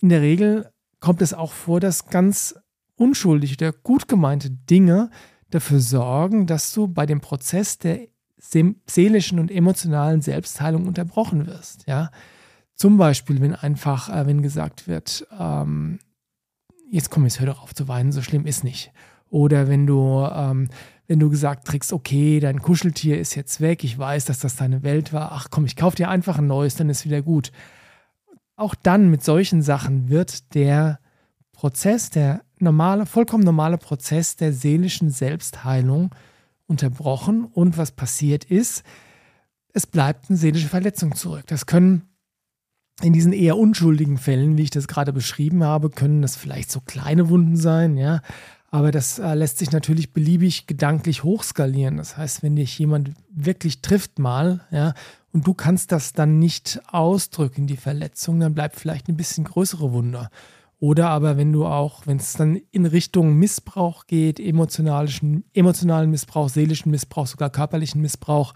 in 0.00 0.08
der 0.08 0.22
Regel 0.22 0.70
kommt 1.00 1.22
es 1.22 1.34
auch 1.34 1.52
vor, 1.52 1.80
dass 1.80 2.06
ganz 2.06 2.54
unschuldige 2.96 3.54
oder 3.54 3.72
gut 3.72 4.08
gemeinte 4.08 4.50
Dinge 4.50 5.10
dafür 5.50 5.80
sorgen, 5.80 6.46
dass 6.46 6.72
du 6.72 6.88
bei 6.88 7.06
dem 7.06 7.20
Prozess 7.20 7.78
der 7.78 8.08
seelischen 8.38 9.38
und 9.38 9.50
emotionalen 9.50 10.22
Selbstheilung 10.22 10.86
unterbrochen 10.86 11.46
wirst. 11.46 11.86
Ja? 11.86 12.10
Zum 12.74 12.96
Beispiel, 12.96 13.40
wenn 13.40 13.54
einfach, 13.54 14.08
äh, 14.08 14.26
wenn 14.26 14.42
gesagt 14.42 14.88
wird, 14.88 15.26
ähm, 15.38 15.98
jetzt 16.90 17.10
komm, 17.10 17.24
jetzt 17.24 17.40
hör 17.40 17.46
doch 17.46 17.62
auf 17.62 17.74
zu 17.74 17.88
weinen, 17.88 18.12
so 18.12 18.22
schlimm 18.22 18.46
ist 18.46 18.64
nicht. 18.64 18.92
Oder 19.28 19.68
wenn 19.68 19.86
du, 19.86 20.26
ähm, 20.32 20.68
wenn 21.10 21.18
du 21.18 21.28
gesagt 21.28 21.66
kriegst, 21.66 21.92
okay, 21.92 22.38
dein 22.38 22.62
Kuscheltier 22.62 23.18
ist 23.18 23.34
jetzt 23.34 23.60
weg, 23.60 23.82
ich 23.82 23.98
weiß, 23.98 24.26
dass 24.26 24.38
das 24.38 24.54
deine 24.54 24.84
Welt 24.84 25.12
war, 25.12 25.32
ach 25.32 25.48
komm, 25.50 25.64
ich 25.64 25.74
kauf 25.74 25.96
dir 25.96 26.08
einfach 26.08 26.38
ein 26.38 26.46
neues, 26.46 26.76
dann 26.76 26.88
ist 26.88 27.04
wieder 27.04 27.20
gut. 27.20 27.50
Auch 28.54 28.76
dann 28.76 29.10
mit 29.10 29.24
solchen 29.24 29.60
Sachen 29.60 30.08
wird 30.08 30.54
der 30.54 31.00
Prozess, 31.50 32.10
der 32.10 32.42
normale, 32.60 33.06
vollkommen 33.06 33.42
normale 33.42 33.76
Prozess 33.76 34.36
der 34.36 34.52
seelischen 34.52 35.10
Selbstheilung 35.10 36.14
unterbrochen 36.68 37.44
und 37.44 37.76
was 37.76 37.90
passiert 37.90 38.44
ist, 38.44 38.84
es 39.72 39.88
bleibt 39.88 40.30
eine 40.30 40.38
seelische 40.38 40.68
Verletzung 40.68 41.16
zurück. 41.16 41.44
Das 41.48 41.66
können 41.66 42.02
in 43.02 43.12
diesen 43.12 43.32
eher 43.32 43.56
unschuldigen 43.56 44.16
Fällen, 44.16 44.56
wie 44.56 44.62
ich 44.62 44.70
das 44.70 44.86
gerade 44.86 45.12
beschrieben 45.12 45.64
habe, 45.64 45.90
können 45.90 46.22
das 46.22 46.36
vielleicht 46.36 46.70
so 46.70 46.80
kleine 46.80 47.30
Wunden 47.30 47.56
sein, 47.56 47.96
ja. 47.96 48.20
Aber 48.70 48.92
das 48.92 49.18
äh, 49.18 49.34
lässt 49.34 49.58
sich 49.58 49.72
natürlich 49.72 50.12
beliebig 50.12 50.66
gedanklich 50.66 51.24
hochskalieren. 51.24 51.96
Das 51.96 52.16
heißt, 52.16 52.42
wenn 52.42 52.56
dich 52.56 52.78
jemand 52.78 53.12
wirklich 53.30 53.82
trifft 53.82 54.18
mal, 54.18 54.60
ja, 54.70 54.94
und 55.32 55.46
du 55.46 55.54
kannst 55.54 55.92
das 55.92 56.12
dann 56.12 56.38
nicht 56.38 56.80
ausdrücken, 56.88 57.66
die 57.66 57.76
Verletzung, 57.76 58.40
dann 58.40 58.54
bleibt 58.54 58.76
vielleicht 58.76 59.08
ein 59.08 59.16
bisschen 59.16 59.44
größere 59.44 59.92
Wunder. 59.92 60.30
Oder 60.78 61.10
aber 61.10 61.36
wenn 61.36 61.52
du 61.52 61.66
auch, 61.66 62.06
wenn 62.06 62.16
es 62.16 62.32
dann 62.32 62.60
in 62.70 62.86
Richtung 62.86 63.34
Missbrauch 63.34 64.06
geht, 64.06 64.40
emotionalen, 64.40 65.44
emotionalen 65.52 66.10
Missbrauch, 66.10 66.48
seelischen 66.48 66.90
Missbrauch, 66.90 67.26
sogar 67.26 67.50
körperlichen 67.50 68.00
Missbrauch, 68.00 68.54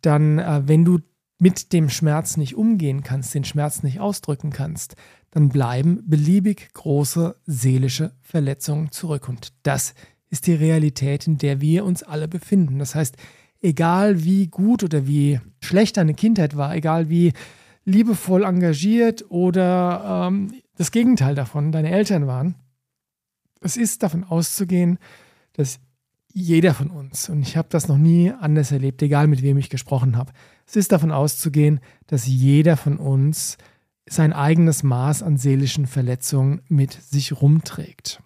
dann, 0.00 0.38
äh, 0.38 0.62
wenn 0.66 0.84
du 0.84 0.98
mit 1.42 1.72
dem 1.72 1.90
Schmerz 1.90 2.36
nicht 2.36 2.54
umgehen 2.54 3.02
kannst, 3.02 3.34
den 3.34 3.42
Schmerz 3.42 3.82
nicht 3.82 3.98
ausdrücken 3.98 4.50
kannst, 4.50 4.94
dann 5.32 5.48
bleiben 5.48 6.00
beliebig 6.06 6.72
große 6.72 7.34
seelische 7.46 8.12
Verletzungen 8.20 8.92
zurück. 8.92 9.28
Und 9.28 9.52
das 9.64 9.94
ist 10.30 10.46
die 10.46 10.54
Realität, 10.54 11.26
in 11.26 11.38
der 11.38 11.60
wir 11.60 11.84
uns 11.84 12.04
alle 12.04 12.28
befinden. 12.28 12.78
Das 12.78 12.94
heißt, 12.94 13.16
egal 13.60 14.22
wie 14.22 14.46
gut 14.46 14.84
oder 14.84 15.08
wie 15.08 15.40
schlecht 15.58 15.96
deine 15.96 16.14
Kindheit 16.14 16.56
war, 16.56 16.76
egal 16.76 17.08
wie 17.10 17.32
liebevoll 17.84 18.44
engagiert 18.44 19.28
oder 19.28 20.28
ähm, 20.28 20.54
das 20.76 20.92
Gegenteil 20.92 21.34
davon 21.34 21.72
deine 21.72 21.90
Eltern 21.90 22.28
waren, 22.28 22.54
es 23.60 23.76
ist 23.76 24.04
davon 24.04 24.22
auszugehen, 24.22 24.96
dass 25.54 25.80
jeder 26.32 26.72
von 26.72 26.88
uns, 26.90 27.28
und 27.28 27.42
ich 27.42 27.56
habe 27.56 27.68
das 27.68 27.88
noch 27.88 27.98
nie 27.98 28.30
anders 28.30 28.72
erlebt, 28.72 29.02
egal 29.02 29.26
mit 29.26 29.42
wem 29.42 29.58
ich 29.58 29.70
gesprochen 29.70 30.16
habe, 30.16 30.32
es 30.72 30.76
ist 30.76 30.92
davon 30.92 31.12
auszugehen, 31.12 31.80
dass 32.06 32.26
jeder 32.26 32.78
von 32.78 32.96
uns 32.96 33.58
sein 34.06 34.32
eigenes 34.32 34.82
Maß 34.82 35.22
an 35.22 35.36
seelischen 35.36 35.86
Verletzungen 35.86 36.62
mit 36.68 36.92
sich 36.92 37.42
rumträgt. 37.42 38.22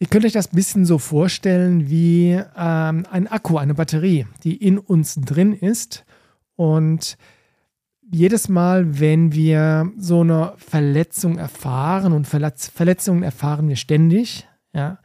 Ihr 0.00 0.08
könnt 0.08 0.24
euch 0.24 0.32
das 0.32 0.52
ein 0.52 0.56
bisschen 0.56 0.84
so 0.84 0.98
vorstellen 0.98 1.88
wie 1.88 2.32
ähm, 2.56 3.06
ein 3.08 3.28
Akku, 3.28 3.58
eine 3.58 3.74
Batterie, 3.74 4.26
die 4.42 4.56
in 4.56 4.76
uns 4.76 5.14
drin 5.14 5.52
ist. 5.52 6.04
Und 6.56 7.16
jedes 8.10 8.48
Mal, 8.48 8.98
wenn 8.98 9.32
wir 9.32 9.92
so 9.98 10.22
eine 10.22 10.54
Verletzung 10.56 11.38
erfahren, 11.38 12.12
und 12.12 12.26
Verletz 12.26 12.66
Verletzungen 12.66 13.22
erfahren 13.22 13.68
wir 13.68 13.76
ständig, 13.76 14.48
ja, 14.72 14.98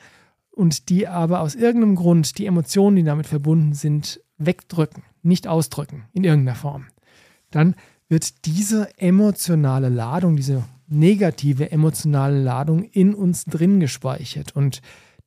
und 0.50 0.90
die 0.90 1.08
aber 1.08 1.42
aus 1.42 1.54
irgendeinem 1.54 1.96
Grund 1.96 2.40
die 2.40 2.48
Emotionen, 2.48 2.96
die 2.96 3.04
damit 3.04 3.28
verbunden 3.28 3.74
sind, 3.74 4.22
wegdrücken, 4.38 5.04
nicht 5.26 5.48
ausdrücken 5.48 6.06
in 6.14 6.24
irgendeiner 6.24 6.56
Form, 6.56 6.88
dann 7.52 7.76
wird 8.08 8.46
diese 8.46 8.98
emotionale 8.98 9.90
Ladung, 9.90 10.36
diese 10.36 10.64
negative 10.88 11.72
emotionale 11.72 12.42
Ladung 12.42 12.84
in 12.84 13.16
uns 13.16 13.46
drin 13.46 13.80
gespeichert. 13.80 14.56
Und 14.56 14.82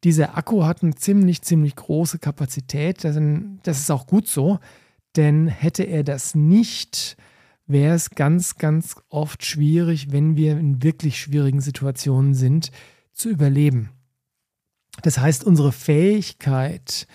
dieser 0.05 0.37
Akku 0.37 0.65
hat 0.65 0.83
eine 0.83 0.95
ziemlich, 0.95 1.43
ziemlich 1.43 1.75
große 1.75 2.19
Kapazität. 2.19 3.05
Das 3.05 3.81
ist 3.81 3.91
auch 3.91 4.07
gut 4.07 4.29
so, 4.29 4.61
denn 5.17 5.49
hätte 5.49 5.83
er 5.83 6.05
das 6.05 6.35
nicht, 6.35 7.17
wäre 7.67 7.95
es 7.95 8.11
ganz, 8.11 8.57
ganz 8.57 8.97
oft 9.09 9.45
schwierig, 9.45 10.13
wenn 10.13 10.37
wir 10.37 10.53
in 10.53 10.83
wirklich 10.83 11.21
schwierigen 11.21 11.61
Situationen 11.61 12.35
sind, 12.35 12.71
zu 13.13 13.29
überleben. 13.29 13.91
Das 15.03 15.19
heißt, 15.19 15.45
unsere 15.45 15.73
Fähigkeit, 15.73 17.09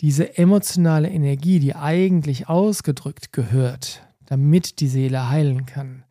diese 0.00 0.38
emotionale 0.38 1.10
Energie, 1.10 1.58
die 1.58 1.74
eigentlich 1.74 2.48
ausgedrückt 2.48 3.32
gehört, 3.32 4.02
damit 4.26 4.80
die 4.80 4.88
Seele 4.88 5.28
heilen 5.28 5.66
kann. 5.66 6.04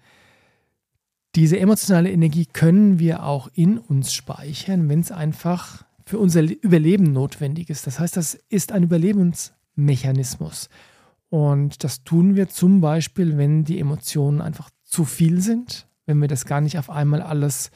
Diese 1.35 1.59
emotionale 1.59 2.11
Energie 2.11 2.45
können 2.45 2.99
wir 2.99 3.23
auch 3.23 3.49
in 3.53 3.77
uns 3.77 4.13
speichern, 4.13 4.89
wenn 4.89 4.99
es 4.99 5.11
einfach 5.11 5.85
für 6.05 6.19
unser 6.19 6.41
Überleben 6.41 7.13
notwendig 7.13 7.69
ist. 7.69 7.87
Das 7.87 7.99
heißt, 7.99 8.17
das 8.17 8.35
ist 8.49 8.71
ein 8.71 8.83
Überlebensmechanismus. 8.83 10.69
Und 11.29 11.83
das 11.83 12.03
tun 12.03 12.35
wir 12.35 12.49
zum 12.49 12.81
Beispiel, 12.81 13.37
wenn 13.37 13.63
die 13.63 13.79
Emotionen 13.79 14.41
einfach 14.41 14.69
zu 14.83 15.05
viel 15.05 15.41
sind, 15.41 15.87
wenn 16.07 16.19
wir 16.19 16.27
das 16.27 16.45
gar 16.45 16.61
nicht 16.61 16.79
auf 16.79 16.89
einmal 16.89 17.21
alles 17.21 17.69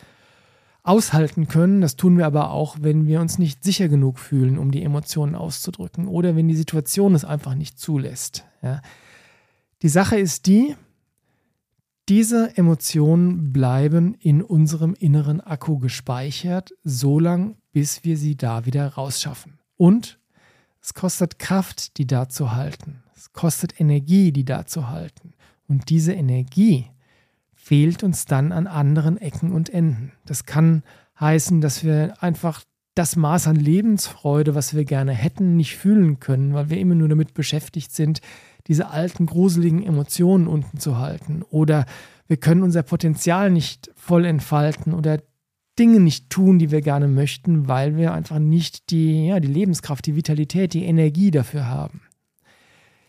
aushalten 0.83 1.47
können. 1.47 1.81
Das 1.81 1.95
tun 1.95 2.17
wir 2.17 2.25
aber 2.25 2.51
auch, 2.51 2.77
wenn 2.81 3.07
wir 3.07 3.21
uns 3.21 3.39
nicht 3.39 3.63
sicher 3.63 3.87
genug 3.87 4.19
fühlen, 4.19 4.57
um 4.57 4.71
die 4.71 4.83
Emotionen 4.83 5.35
auszudrücken 5.35 6.07
oder 6.07 6.35
wenn 6.35 6.47
die 6.47 6.55
Situation 6.55 7.15
es 7.15 7.25
einfach 7.25 7.55
nicht 7.55 7.79
zulässt. 7.79 8.45
Ja. 8.61 8.81
Die 9.81 9.89
Sache 9.89 10.17
ist 10.17 10.45
die, 10.45 10.75
diese 12.09 12.57
Emotionen 12.57 13.53
bleiben 13.53 14.15
in 14.15 14.41
unserem 14.41 14.93
inneren 14.93 15.39
Akku 15.39 15.79
gespeichert, 15.79 16.73
so 16.83 17.17
lange, 17.17 17.55
bis 17.71 18.03
wir 18.03 18.17
sie 18.17 18.35
da 18.35 18.65
wieder 18.65 18.87
rausschaffen. 18.87 19.59
Und 19.77 20.19
es 20.81 20.93
kostet 20.93 21.39
Kraft, 21.39 21.97
die 21.97 22.05
da 22.05 22.27
zu 22.27 22.51
halten. 22.51 23.03
Es 23.15 23.31
kostet 23.31 23.79
Energie, 23.79 24.33
die 24.33 24.43
da 24.43 24.65
zu 24.65 24.89
halten. 24.89 25.33
Und 25.69 25.89
diese 25.89 26.11
Energie, 26.11 26.87
fehlt 27.63 28.03
uns 28.03 28.25
dann 28.25 28.51
an 28.51 28.67
anderen 28.67 29.17
Ecken 29.17 29.53
und 29.53 29.69
Enden. 29.69 30.11
Das 30.25 30.45
kann 30.45 30.83
heißen, 31.17 31.61
dass 31.61 31.85
wir 31.85 32.21
einfach 32.21 32.61
das 32.93 33.15
Maß 33.15 33.47
an 33.47 33.55
Lebensfreude, 33.55 34.53
was 34.53 34.75
wir 34.75 34.83
gerne 34.83 35.13
hätten, 35.13 35.55
nicht 35.55 35.77
fühlen 35.77 36.19
können, 36.19 36.53
weil 36.53 36.69
wir 36.69 36.77
immer 36.77 36.95
nur 36.95 37.07
damit 37.07 37.33
beschäftigt 37.33 37.93
sind, 37.93 38.19
diese 38.67 38.89
alten, 38.89 39.27
gruseligen 39.27 39.81
Emotionen 39.81 40.47
unten 40.47 40.77
zu 40.77 40.97
halten. 40.97 41.41
Oder 41.49 41.85
wir 42.27 42.35
können 42.35 42.63
unser 42.63 42.83
Potenzial 42.83 43.49
nicht 43.49 43.91
voll 43.95 44.25
entfalten 44.25 44.93
oder 44.93 45.21
Dinge 45.79 46.01
nicht 46.01 46.29
tun, 46.29 46.59
die 46.59 46.69
wir 46.69 46.81
gerne 46.81 47.07
möchten, 47.07 47.69
weil 47.69 47.95
wir 47.95 48.13
einfach 48.13 48.39
nicht 48.39 48.91
die, 48.91 49.27
ja, 49.27 49.39
die 49.39 49.47
Lebenskraft, 49.47 50.05
die 50.05 50.17
Vitalität, 50.17 50.73
die 50.73 50.83
Energie 50.83 51.31
dafür 51.31 51.67
haben. 51.69 52.01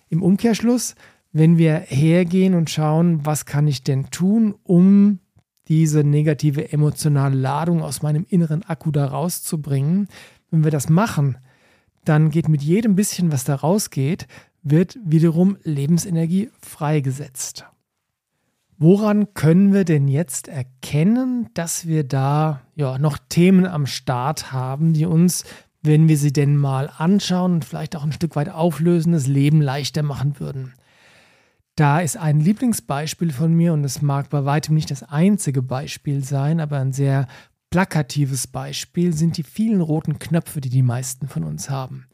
Im 0.08 0.22
Umkehrschluss 0.22 0.94
wenn 1.34 1.58
wir 1.58 1.80
hergehen 1.80 2.54
und 2.54 2.70
schauen, 2.70 3.26
was 3.26 3.44
kann 3.44 3.66
ich 3.66 3.82
denn 3.82 4.08
tun, 4.10 4.54
um 4.62 5.18
diese 5.66 6.04
negative 6.04 6.72
emotionale 6.72 7.34
Ladung 7.34 7.82
aus 7.82 8.02
meinem 8.02 8.24
inneren 8.28 8.62
Akku 8.62 8.92
da 8.92 9.06
rauszubringen. 9.06 10.06
Wenn 10.52 10.62
wir 10.62 10.70
das 10.70 10.88
machen, 10.88 11.36
dann 12.04 12.30
geht 12.30 12.48
mit 12.48 12.62
jedem 12.62 12.94
bisschen, 12.94 13.32
was 13.32 13.42
da 13.42 13.56
rausgeht, 13.56 14.28
wird 14.62 14.96
wiederum 15.04 15.56
Lebensenergie 15.64 16.50
freigesetzt. 16.60 17.66
Woran 18.78 19.34
können 19.34 19.72
wir 19.72 19.84
denn 19.84 20.06
jetzt 20.06 20.46
erkennen, 20.46 21.48
dass 21.54 21.86
wir 21.86 22.04
da 22.04 22.60
ja 22.76 22.96
noch 22.98 23.18
Themen 23.28 23.66
am 23.66 23.86
Start 23.86 24.52
haben, 24.52 24.92
die 24.92 25.06
uns, 25.06 25.44
wenn 25.82 26.06
wir 26.06 26.16
sie 26.16 26.32
denn 26.32 26.56
mal 26.56 26.92
anschauen 26.96 27.54
und 27.54 27.64
vielleicht 27.64 27.96
auch 27.96 28.04
ein 28.04 28.12
Stück 28.12 28.36
weit 28.36 28.50
auflösen, 28.50 29.12
das 29.12 29.26
Leben 29.26 29.60
leichter 29.60 30.04
machen 30.04 30.38
würden? 30.38 30.74
Da 31.76 32.00
ist 32.00 32.16
ein 32.16 32.38
Lieblingsbeispiel 32.38 33.32
von 33.32 33.52
mir 33.52 33.72
und 33.72 33.82
es 33.82 34.00
mag 34.00 34.30
bei 34.30 34.44
weitem 34.44 34.76
nicht 34.76 34.92
das 34.92 35.02
einzige 35.02 35.60
Beispiel 35.60 36.22
sein, 36.22 36.60
aber 36.60 36.78
ein 36.78 36.92
sehr 36.92 37.26
plakatives 37.70 38.46
Beispiel 38.46 39.12
sind 39.12 39.36
die 39.36 39.42
vielen 39.42 39.80
roten 39.80 40.20
Knöpfe, 40.20 40.60
die 40.60 40.68
die 40.68 40.82
meisten 40.82 41.26
von 41.26 41.42
uns 41.42 41.70
haben. 41.70 42.06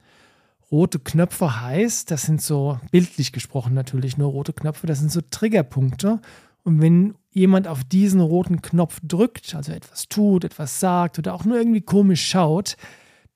Rote 0.70 0.98
Knöpfe 0.98 1.60
heißt, 1.60 2.10
das 2.10 2.22
sind 2.22 2.40
so 2.40 2.80
bildlich 2.90 3.32
gesprochen 3.32 3.74
natürlich 3.74 4.16
nur 4.16 4.30
rote 4.30 4.54
Knöpfe, 4.54 4.86
das 4.86 5.00
sind 5.00 5.12
so 5.12 5.20
Triggerpunkte 5.20 6.20
Und 6.62 6.80
wenn 6.80 7.14
jemand 7.30 7.68
auf 7.68 7.84
diesen 7.84 8.22
roten 8.22 8.62
Knopf 8.62 9.00
drückt, 9.02 9.54
also 9.54 9.72
etwas 9.72 10.08
tut, 10.08 10.44
etwas 10.44 10.80
sagt 10.80 11.18
oder 11.18 11.34
auch 11.34 11.44
nur 11.44 11.58
irgendwie 11.58 11.82
komisch 11.82 12.26
schaut, 12.26 12.78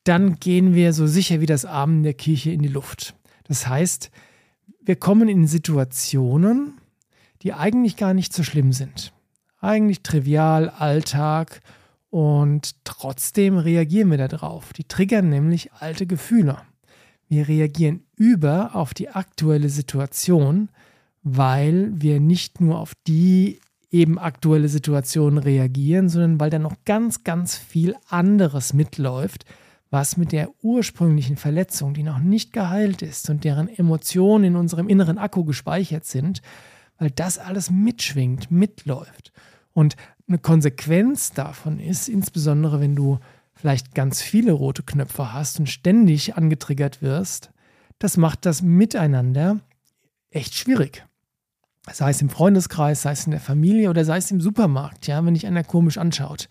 dann 0.04 0.40
gehen 0.40 0.74
wir 0.74 0.94
so 0.94 1.06
sicher 1.06 1.42
wie 1.42 1.46
das 1.46 1.66
Abend 1.66 1.98
in 1.98 2.02
der 2.04 2.14
Kirche 2.14 2.50
in 2.50 2.62
die 2.62 2.68
Luft. 2.68 3.14
Das 3.46 3.66
heißt, 3.66 4.10
wir 4.84 4.96
kommen 4.96 5.28
in 5.28 5.46
Situationen, 5.46 6.78
die 7.42 7.52
eigentlich 7.52 7.96
gar 7.96 8.14
nicht 8.14 8.32
so 8.32 8.42
schlimm 8.42 8.72
sind. 8.72 9.12
Eigentlich 9.60 10.02
trivial, 10.02 10.68
Alltag 10.68 11.62
und 12.10 12.84
trotzdem 12.84 13.56
reagieren 13.56 14.10
wir 14.10 14.18
darauf. 14.18 14.72
Die 14.72 14.84
triggern 14.84 15.30
nämlich 15.30 15.72
alte 15.72 16.06
Gefühle. 16.06 16.58
Wir 17.28 17.48
reagieren 17.48 18.04
über 18.16 18.74
auf 18.76 18.94
die 18.94 19.08
aktuelle 19.08 19.70
Situation, 19.70 20.68
weil 21.22 21.90
wir 21.94 22.20
nicht 22.20 22.60
nur 22.60 22.78
auf 22.78 22.92
die 23.06 23.60
eben 23.90 24.18
aktuelle 24.18 24.68
Situation 24.68 25.38
reagieren, 25.38 26.08
sondern 26.08 26.38
weil 26.40 26.50
da 26.50 26.58
noch 26.58 26.76
ganz, 26.84 27.24
ganz 27.24 27.56
viel 27.56 27.94
anderes 28.08 28.74
mitläuft, 28.74 29.46
was 29.94 30.16
mit 30.16 30.32
der 30.32 30.50
ursprünglichen 30.60 31.36
Verletzung, 31.36 31.94
die 31.94 32.02
noch 32.02 32.18
nicht 32.18 32.52
geheilt 32.52 33.00
ist 33.00 33.30
und 33.30 33.44
deren 33.44 33.68
Emotionen 33.68 34.42
in 34.42 34.56
unserem 34.56 34.88
inneren 34.88 35.18
Akku 35.18 35.44
gespeichert 35.44 36.04
sind, 36.04 36.42
weil 36.98 37.12
das 37.12 37.38
alles 37.38 37.70
mitschwingt, 37.70 38.50
mitläuft. 38.50 39.32
Und 39.72 39.94
eine 40.26 40.38
Konsequenz 40.38 41.30
davon 41.30 41.78
ist, 41.78 42.08
insbesondere 42.08 42.80
wenn 42.80 42.96
du 42.96 43.20
vielleicht 43.54 43.94
ganz 43.94 44.20
viele 44.20 44.50
rote 44.50 44.82
Knöpfe 44.82 45.32
hast 45.32 45.60
und 45.60 45.68
ständig 45.68 46.36
angetriggert 46.36 47.00
wirst, 47.00 47.52
das 48.00 48.16
macht 48.16 48.46
das 48.46 48.62
Miteinander 48.62 49.60
echt 50.30 50.56
schwierig. 50.56 51.06
Sei 51.92 52.10
es 52.10 52.20
im 52.20 52.30
Freundeskreis, 52.30 53.02
sei 53.02 53.12
es 53.12 53.26
in 53.26 53.30
der 53.30 53.40
Familie 53.40 53.90
oder 53.90 54.04
sei 54.04 54.16
es 54.16 54.32
im 54.32 54.40
Supermarkt, 54.40 55.06
ja, 55.06 55.24
wenn 55.24 55.34
dich 55.34 55.46
einer 55.46 55.62
komisch 55.62 55.98
anschaut. 55.98 56.48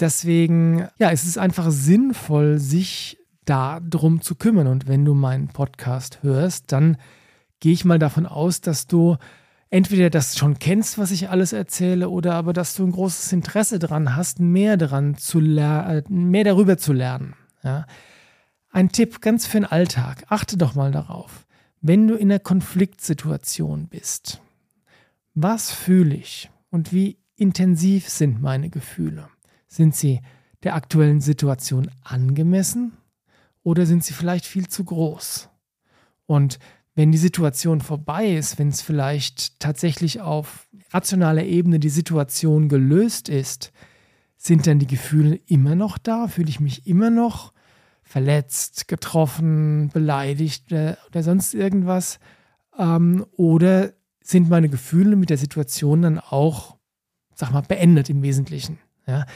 Deswegen, 0.00 0.88
ja, 0.98 1.10
es 1.10 1.24
ist 1.24 1.38
einfach 1.38 1.70
sinnvoll, 1.70 2.58
sich 2.58 3.18
darum 3.44 4.22
zu 4.22 4.34
kümmern. 4.34 4.66
Und 4.66 4.88
wenn 4.88 5.04
du 5.04 5.14
meinen 5.14 5.48
Podcast 5.48 6.22
hörst, 6.22 6.72
dann 6.72 6.96
gehe 7.60 7.72
ich 7.72 7.84
mal 7.84 7.98
davon 7.98 8.26
aus, 8.26 8.60
dass 8.60 8.86
du 8.86 9.16
entweder 9.68 10.10
das 10.10 10.36
schon 10.36 10.58
kennst, 10.58 10.98
was 10.98 11.10
ich 11.10 11.30
alles 11.30 11.52
erzähle, 11.52 12.08
oder 12.08 12.34
aber 12.34 12.52
dass 12.52 12.74
du 12.74 12.84
ein 12.84 12.92
großes 12.92 13.32
Interesse 13.32 13.78
daran 13.78 14.16
hast, 14.16 14.40
mehr 14.40 14.76
daran 14.76 15.16
zu 15.16 15.40
lernen, 15.40 16.04
mehr 16.08 16.44
darüber 16.44 16.78
zu 16.78 16.92
lernen. 16.92 17.34
Ja. 17.62 17.86
Ein 18.70 18.90
Tipp 18.90 19.20
ganz 19.20 19.46
für 19.46 19.58
den 19.58 19.66
Alltag. 19.66 20.24
Achte 20.28 20.56
doch 20.56 20.74
mal 20.74 20.92
darauf. 20.92 21.46
Wenn 21.80 22.06
du 22.06 22.14
in 22.14 22.30
einer 22.30 22.40
Konfliktsituation 22.40 23.88
bist, 23.88 24.40
was 25.34 25.70
fühle 25.70 26.14
ich 26.14 26.50
und 26.70 26.92
wie 26.92 27.18
intensiv 27.36 28.08
sind 28.08 28.42
meine 28.42 28.70
Gefühle? 28.70 29.28
Sind 29.72 29.94
sie 29.94 30.20
der 30.64 30.74
aktuellen 30.74 31.20
Situation 31.20 31.90
angemessen 32.02 32.92
oder 33.62 33.86
sind 33.86 34.04
sie 34.04 34.12
vielleicht 34.12 34.44
viel 34.44 34.68
zu 34.68 34.84
groß? 34.84 35.48
Und 36.26 36.58
wenn 36.94 37.12
die 37.12 37.18
Situation 37.18 37.80
vorbei 37.80 38.34
ist, 38.34 38.58
wenn 38.58 38.68
es 38.68 38.82
vielleicht 38.82 39.60
tatsächlich 39.60 40.20
auf 40.20 40.68
rationaler 40.90 41.44
Ebene 41.44 41.78
die 41.78 41.88
Situation 41.88 42.68
gelöst 42.68 43.28
ist, 43.28 43.72
sind 44.36 44.66
dann 44.66 44.80
die 44.80 44.86
Gefühle 44.86 45.36
immer 45.46 45.76
noch 45.76 45.98
da? 45.98 46.26
Fühle 46.26 46.48
ich 46.48 46.60
mich 46.60 46.86
immer 46.86 47.10
noch 47.10 47.52
verletzt, 48.02 48.88
getroffen, 48.88 49.90
beleidigt 49.92 50.72
oder, 50.72 50.98
oder 51.08 51.22
sonst 51.22 51.54
irgendwas? 51.54 52.18
Ähm, 52.76 53.24
oder 53.36 53.92
sind 54.22 54.50
meine 54.50 54.68
Gefühle 54.68 55.14
mit 55.14 55.30
der 55.30 55.38
Situation 55.38 56.02
dann 56.02 56.18
auch, 56.18 56.76
sag 57.34 57.52
mal, 57.52 57.60
beendet 57.60 58.10
im 58.10 58.22
Wesentlichen? 58.22 58.78
Ja? 59.06 59.26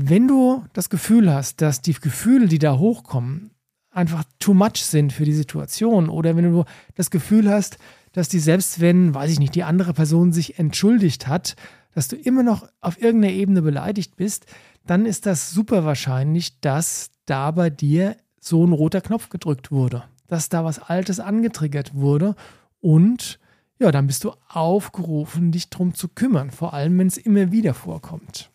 Wenn 0.00 0.28
du 0.28 0.64
das 0.74 0.90
Gefühl 0.90 1.28
hast, 1.28 1.60
dass 1.60 1.82
die 1.82 1.92
Gefühle, 1.92 2.46
die 2.46 2.60
da 2.60 2.78
hochkommen, 2.78 3.50
einfach 3.90 4.22
too 4.38 4.54
much 4.54 4.84
sind 4.84 5.12
für 5.12 5.24
die 5.24 5.34
Situation 5.34 6.08
oder 6.08 6.36
wenn 6.36 6.52
du 6.52 6.64
das 6.94 7.10
Gefühl 7.10 7.50
hast, 7.50 7.78
dass 8.12 8.28
die 8.28 8.38
selbst 8.38 8.78
wenn, 8.78 9.12
weiß 9.12 9.32
ich 9.32 9.40
nicht, 9.40 9.56
die 9.56 9.64
andere 9.64 9.94
Person 9.94 10.32
sich 10.32 10.56
entschuldigt 10.56 11.26
hat, 11.26 11.56
dass 11.96 12.06
du 12.06 12.14
immer 12.14 12.44
noch 12.44 12.68
auf 12.80 13.02
irgendeiner 13.02 13.34
Ebene 13.34 13.60
beleidigt 13.60 14.14
bist, 14.14 14.46
dann 14.86 15.04
ist 15.04 15.26
das 15.26 15.50
super 15.50 15.84
wahrscheinlich, 15.84 16.60
dass 16.60 17.10
da 17.26 17.50
bei 17.50 17.68
dir 17.68 18.16
so 18.38 18.64
ein 18.64 18.72
roter 18.72 19.00
Knopf 19.00 19.30
gedrückt 19.30 19.72
wurde, 19.72 20.04
dass 20.28 20.48
da 20.48 20.64
was 20.64 20.78
Altes 20.78 21.18
angetriggert 21.18 21.96
wurde 21.96 22.36
und 22.78 23.40
ja, 23.80 23.90
dann 23.90 24.06
bist 24.06 24.22
du 24.22 24.30
aufgerufen, 24.48 25.50
dich 25.50 25.70
drum 25.70 25.92
zu 25.92 26.06
kümmern, 26.06 26.52
vor 26.52 26.72
allem 26.72 26.96
wenn 27.00 27.08
es 27.08 27.16
immer 27.16 27.50
wieder 27.50 27.74
vorkommt. 27.74 28.52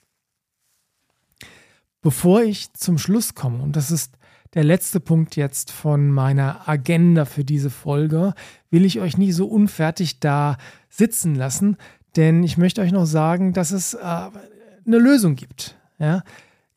Bevor 2.03 2.43
ich 2.43 2.73
zum 2.73 2.97
Schluss 2.97 3.33
komme, 3.33 3.63
und 3.63 3.77
das 3.77 3.89
ist 3.89 4.17
der 4.53 4.65
letzte 4.65 4.99
Punkt 4.99 5.37
jetzt 5.37 5.71
von 5.71 6.11
meiner 6.11 6.67
Agenda 6.67 7.23
für 7.23 7.45
diese 7.45 7.69
Folge, 7.69 8.33
will 8.69 8.83
ich 8.83 8.99
euch 8.99 9.17
nicht 9.17 9.33
so 9.35 9.47
unfertig 9.47 10.19
da 10.19 10.57
sitzen 10.89 11.33
lassen, 11.33 11.77
denn 12.17 12.43
ich 12.43 12.57
möchte 12.57 12.81
euch 12.81 12.91
noch 12.91 13.05
sagen, 13.05 13.53
dass 13.53 13.71
es 13.71 13.93
äh, 13.93 13.99
eine 14.01 14.97
Lösung 14.97 15.35
gibt. 15.35 15.77
Ja? 15.97 16.23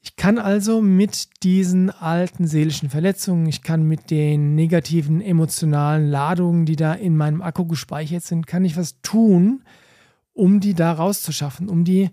Ich 0.01 0.15
kann 0.15 0.39
also 0.39 0.81
mit 0.81 1.43
diesen 1.43 1.91
alten 1.91 2.47
seelischen 2.47 2.89
Verletzungen, 2.89 3.47
ich 3.47 3.63
kann 3.63 3.83
mit 3.83 4.13
den 4.13 4.55
negativen 4.55 5.21
emotionalen 5.21 6.09
Ladungen, 6.09 6.67
die 6.67 6.77
da 6.77 6.95
in 6.95 7.17
meinem 7.17 7.43
Akku 7.43 7.67
gespeichert 7.67 8.23
sind, 8.23 8.47
kann 8.47 8.65
ich 8.65 8.77
was 8.77 9.01
tun, 9.03 9.65
um 10.33 10.61
die 10.61 10.75
da 10.75 10.93
rauszuschaffen, 10.93 11.69
um 11.69 11.83
die 11.83 12.11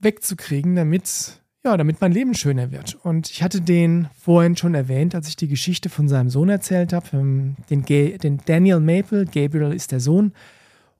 wegzukriegen, 0.00 0.76
damit 0.76 1.40
ja, 1.68 1.76
damit 1.76 2.00
mein 2.00 2.12
Leben 2.12 2.34
schöner 2.34 2.72
wird. 2.72 2.96
Und 3.02 3.30
ich 3.30 3.42
hatte 3.42 3.60
den 3.60 4.08
vorhin 4.18 4.56
schon 4.56 4.74
erwähnt, 4.74 5.14
als 5.14 5.28
ich 5.28 5.36
die 5.36 5.48
Geschichte 5.48 5.90
von 5.90 6.08
seinem 6.08 6.30
Sohn 6.30 6.48
erzählt 6.48 6.94
habe, 6.94 7.06
ähm, 7.12 7.56
den, 7.68 7.84
den 7.84 8.40
Daniel 8.46 8.80
Maple. 8.80 9.26
Gabriel 9.26 9.74
ist 9.74 9.92
der 9.92 10.00
Sohn. 10.00 10.32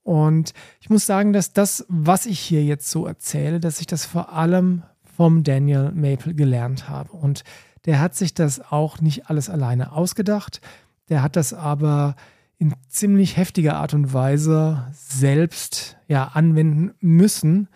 Und 0.02 0.52
ich 0.80 0.90
muss 0.90 1.06
sagen, 1.06 1.32
dass 1.32 1.52
das, 1.52 1.86
was 1.88 2.26
ich 2.26 2.38
hier 2.38 2.64
jetzt 2.64 2.90
so 2.90 3.06
erzähle, 3.06 3.60
dass 3.60 3.80
ich 3.80 3.86
das 3.86 4.04
vor 4.04 4.32
allem 4.32 4.82
vom 5.16 5.42
Daniel 5.42 5.90
Maple 5.92 6.34
gelernt 6.34 6.88
habe. 6.88 7.12
Und 7.12 7.44
der 7.86 8.00
hat 8.00 8.14
sich 8.14 8.34
das 8.34 8.60
auch 8.70 9.00
nicht 9.00 9.30
alles 9.30 9.48
alleine 9.48 9.92
ausgedacht. 9.92 10.60
Der 11.08 11.22
hat 11.22 11.36
das 11.36 11.54
aber 11.54 12.14
in 12.58 12.74
ziemlich 12.88 13.38
heftiger 13.38 13.76
Art 13.76 13.94
und 13.94 14.12
Weise 14.12 14.84
selbst 14.92 15.96
ja, 16.08 16.24
anwenden 16.34 16.92
müssen 17.00 17.68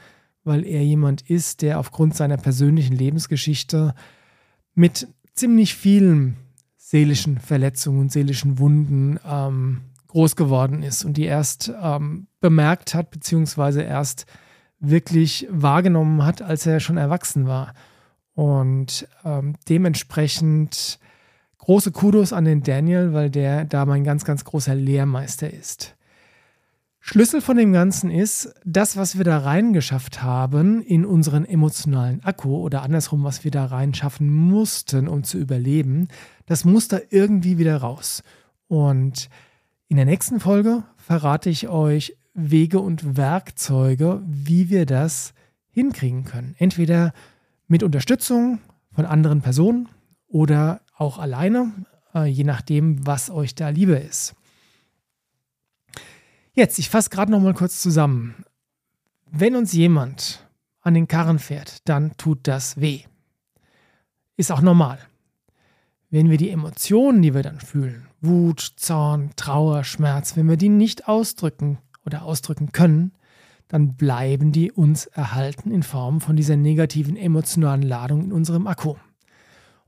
weil 0.44 0.66
er 0.66 0.83
jemand 0.85 1.22
ist, 1.22 1.62
der 1.62 1.78
aufgrund 1.78 2.16
seiner 2.16 2.37
persönlichen 2.37 2.96
Lebensgeschichte 2.96 3.94
mit 4.74 5.09
ziemlich 5.35 5.74
vielen 5.74 6.37
seelischen 6.76 7.38
Verletzungen 7.38 8.00
und 8.00 8.12
seelischen 8.12 8.59
Wunden 8.59 9.18
ähm, 9.26 9.83
groß 10.09 10.37
geworden 10.37 10.83
ist 10.83 11.05
und 11.05 11.16
die 11.16 11.24
erst 11.24 11.72
ähm, 11.83 12.26
bemerkt 12.40 12.94
hat, 12.94 13.11
beziehungsweise 13.11 13.83
erst 13.83 14.26
wirklich 14.78 15.46
wahrgenommen 15.50 16.24
hat, 16.24 16.42
als 16.42 16.66
er 16.66 16.81
schon 16.81 16.98
erwachsen 16.98 17.46
war. 17.46 17.72
Und 18.35 19.09
ähm, 19.24 19.55
dementsprechend 19.68 20.98
große 21.59 21.92
Kudos 21.92 22.33
an 22.33 22.44
den 22.44 22.62
Daniel, 22.62 23.12
weil 23.12 23.31
der 23.31 23.64
da 23.64 23.87
mein 23.87 24.05
ganz, 24.05 24.24
ganz 24.24 24.44
großer 24.44 24.74
Lehrmeister 24.74 25.50
ist. 25.50 25.96
Schlüssel 27.04 27.40
von 27.40 27.56
dem 27.56 27.72
Ganzen 27.72 28.12
ist, 28.12 28.54
das, 28.64 28.96
was 28.96 29.18
wir 29.18 29.24
da 29.24 29.38
reingeschafft 29.38 30.22
haben 30.22 30.80
in 30.80 31.04
unseren 31.04 31.44
emotionalen 31.44 32.22
Akku 32.22 32.58
oder 32.58 32.82
andersrum, 32.82 33.24
was 33.24 33.42
wir 33.42 33.50
da 33.50 33.64
reinschaffen 33.66 34.32
mussten, 34.32 35.08
um 35.08 35.24
zu 35.24 35.36
überleben, 35.36 36.06
das 36.46 36.64
muss 36.64 36.86
da 36.86 37.00
irgendwie 37.10 37.58
wieder 37.58 37.78
raus. 37.78 38.22
Und 38.68 39.28
in 39.88 39.96
der 39.96 40.06
nächsten 40.06 40.38
Folge 40.38 40.84
verrate 40.96 41.50
ich 41.50 41.68
euch 41.68 42.16
Wege 42.34 42.78
und 42.78 43.16
Werkzeuge, 43.16 44.22
wie 44.24 44.70
wir 44.70 44.86
das 44.86 45.34
hinkriegen 45.72 46.22
können. 46.22 46.54
Entweder 46.56 47.12
mit 47.66 47.82
Unterstützung 47.82 48.60
von 48.92 49.06
anderen 49.06 49.42
Personen 49.42 49.88
oder 50.28 50.82
auch 50.96 51.18
alleine, 51.18 51.72
äh, 52.14 52.26
je 52.26 52.44
nachdem, 52.44 53.04
was 53.04 53.28
euch 53.28 53.56
da 53.56 53.70
lieber 53.70 54.00
ist. 54.00 54.36
Jetzt, 56.54 56.78
ich 56.78 56.90
fasse 56.90 57.08
gerade 57.08 57.32
noch 57.32 57.40
mal 57.40 57.54
kurz 57.54 57.80
zusammen. 57.80 58.44
Wenn 59.30 59.56
uns 59.56 59.72
jemand 59.72 60.46
an 60.82 60.92
den 60.92 61.08
Karren 61.08 61.38
fährt, 61.38 61.88
dann 61.88 62.14
tut 62.18 62.40
das 62.46 62.78
weh. 62.78 63.00
Ist 64.36 64.52
auch 64.52 64.60
normal. 64.60 64.98
Wenn 66.10 66.28
wir 66.28 66.36
die 66.36 66.50
Emotionen, 66.50 67.22
die 67.22 67.32
wir 67.32 67.42
dann 67.42 67.58
fühlen, 67.58 68.06
Wut, 68.20 68.60
Zorn, 68.76 69.30
Trauer, 69.36 69.82
Schmerz, 69.82 70.36
wenn 70.36 70.46
wir 70.46 70.58
die 70.58 70.68
nicht 70.68 71.08
ausdrücken 71.08 71.78
oder 72.04 72.22
ausdrücken 72.22 72.70
können, 72.72 73.12
dann 73.68 73.96
bleiben 73.96 74.52
die 74.52 74.70
uns 74.70 75.06
erhalten 75.06 75.70
in 75.70 75.82
Form 75.82 76.20
von 76.20 76.36
dieser 76.36 76.56
negativen 76.56 77.16
emotionalen 77.16 77.80
Ladung 77.80 78.24
in 78.24 78.32
unserem 78.32 78.66
Akku. 78.66 78.96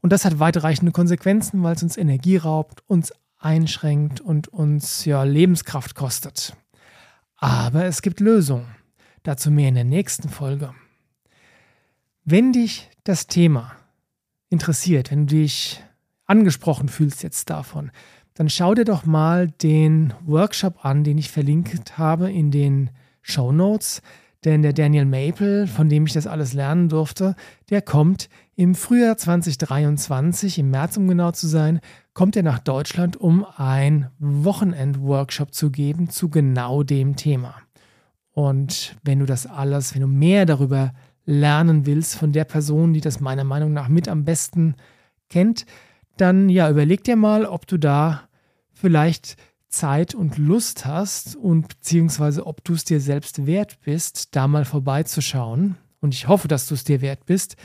Und 0.01 0.15
das 0.15 0.25
hat 0.25 0.39
weitreichende 0.39 0.93
Konsequenzen, 0.93 1.63
weil 1.63 1.75
es 1.75 1.83
uns 1.83 1.99
Energie 1.99 2.39
raubt, 2.39 2.83
uns 2.87 3.13
einschränkt 3.45 4.21
und 4.21 4.49
uns 4.49 5.05
ja 5.05 5.23
Lebenskraft 5.23 5.95
kostet. 5.95 6.57
Aber 7.37 7.85
es 7.85 8.03
gibt 8.03 8.21
Lösungen. 8.21 8.67
Dazu 9.23 9.51
mehr 9.51 9.69
in 9.69 9.75
der 9.75 9.85
nächsten 9.85 10.29
Folge. 10.29 10.75
Wenn 12.25 12.53
dich 12.53 12.91
das 13.05 13.27
Thema 13.27 13.73
interessiert, 14.49 15.11
wenn 15.11 15.27
du 15.27 15.37
dich 15.37 15.83
angesprochen 16.27 16.89
fühlst 16.89 17.23
jetzt 17.23 17.51
davon, 17.51 17.91
dann 18.35 18.49
schau 18.49 18.75
dir 18.75 18.85
doch 18.85 19.05
mal 19.05 19.49
den 19.49 20.13
Workshop 20.25 20.85
an, 20.85 21.05
den 21.05 21.19
ich 21.19 21.31
verlinkt 21.31 21.99
habe 21.99 22.31
in 22.31 22.51
den 22.51 22.91
Show 23.23 23.53
Notes. 23.53 24.03
Denn 24.45 24.63
der 24.63 24.75
Daniel 24.75 25.07
Maple, 25.07 25.67
von 25.67 25.89
dem 25.89 26.07
ich 26.07 26.13
das 26.13 26.27
alles 26.27 26.53
lernen 26.53 26.89
durfte, 26.89 27.35
der 27.71 27.81
kommt 27.81 28.29
im 28.57 28.75
Frühjahr 28.75 29.17
2023, 29.17 30.59
im 30.59 30.71
März 30.71 30.97
um 30.99 31.09
genau 31.09 31.33
zu 31.33 31.47
sein, 31.47 31.81
kommt 32.13 32.37
er 32.37 32.43
nach 32.43 32.59
Deutschland, 32.59 33.17
um 33.17 33.47
ein 33.57 34.11
Wochenend-Workshop 34.19 35.55
zu 35.55 35.71
geben 35.71 36.11
zu 36.11 36.29
genau 36.29 36.83
dem 36.83 37.17
Thema. 37.17 37.55
Und 38.33 38.97
wenn 39.03 39.21
du 39.21 39.27
das 39.27 39.47
alles, 39.47 39.95
wenn 39.95 40.03
du 40.03 40.09
mehr 40.09 40.45
darüber 40.45 40.93
lernen 41.25 41.87
willst 41.87 42.17
von 42.17 42.33
der 42.33 42.45
Person, 42.45 42.93
die 42.93 43.01
das 43.01 43.21
meiner 43.21 43.45
Meinung 43.45 43.73
nach 43.73 43.89
mit 43.89 44.09
am 44.09 44.25
besten 44.25 44.75
kennt, 45.31 45.65
dann 46.17 46.49
ja, 46.49 46.71
überleg 46.71 47.03
dir 47.03 47.17
mal, 47.17 47.47
ob 47.47 47.67
du 47.67 47.79
da 47.79 48.29
vielleicht 48.73 49.37
Zeit 49.77 50.15
und 50.15 50.39
Lust 50.39 50.87
hast 50.87 51.37
und 51.37 51.69
beziehungsweise 51.69 52.47
ob 52.47 52.65
du 52.65 52.75
es 52.75 52.85
dir 52.85 53.01
selbst 53.01 53.47
wert 53.47 53.79
bist, 53.85 54.35
da 54.37 54.49
mal 54.49 54.65
vorbeizuschauen. 54.65 55.77
Und 56.01 56.15
ich 56.15 56.29
hoffe, 56.29 56.49
dass 56.49 56.67
du 56.67 56.75
es 56.75 56.85
dir 56.85 57.01
wert 57.01 57.27
bist, 57.27 57.57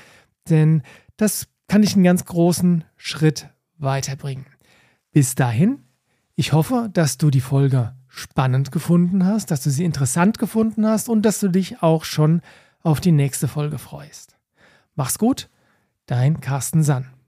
denn 0.49 0.83
das 1.17 1.47
kann 1.67 1.81
dich 1.81 1.95
einen 1.95 2.03
ganz 2.03 2.25
großen 2.25 2.83
Schritt 2.95 3.49
weiterbringen. 3.77 4.45
Bis 5.11 5.35
dahin, 5.35 5.83
ich 6.35 6.53
hoffe, 6.53 6.89
dass 6.93 7.17
du 7.17 7.29
die 7.29 7.41
Folge 7.41 7.93
spannend 8.07 8.71
gefunden 8.71 9.25
hast, 9.25 9.51
dass 9.51 9.61
du 9.61 9.69
sie 9.69 9.85
interessant 9.85 10.39
gefunden 10.39 10.85
hast 10.85 11.09
und 11.09 11.21
dass 11.23 11.39
du 11.39 11.49
dich 11.49 11.81
auch 11.83 12.03
schon 12.03 12.41
auf 12.81 12.99
die 12.99 13.11
nächste 13.11 13.47
Folge 13.47 13.77
freust. 13.77 14.37
Mach's 14.95 15.19
gut, 15.19 15.49
dein 16.05 16.41
Carsten 16.41 16.83
Sann. 16.83 17.18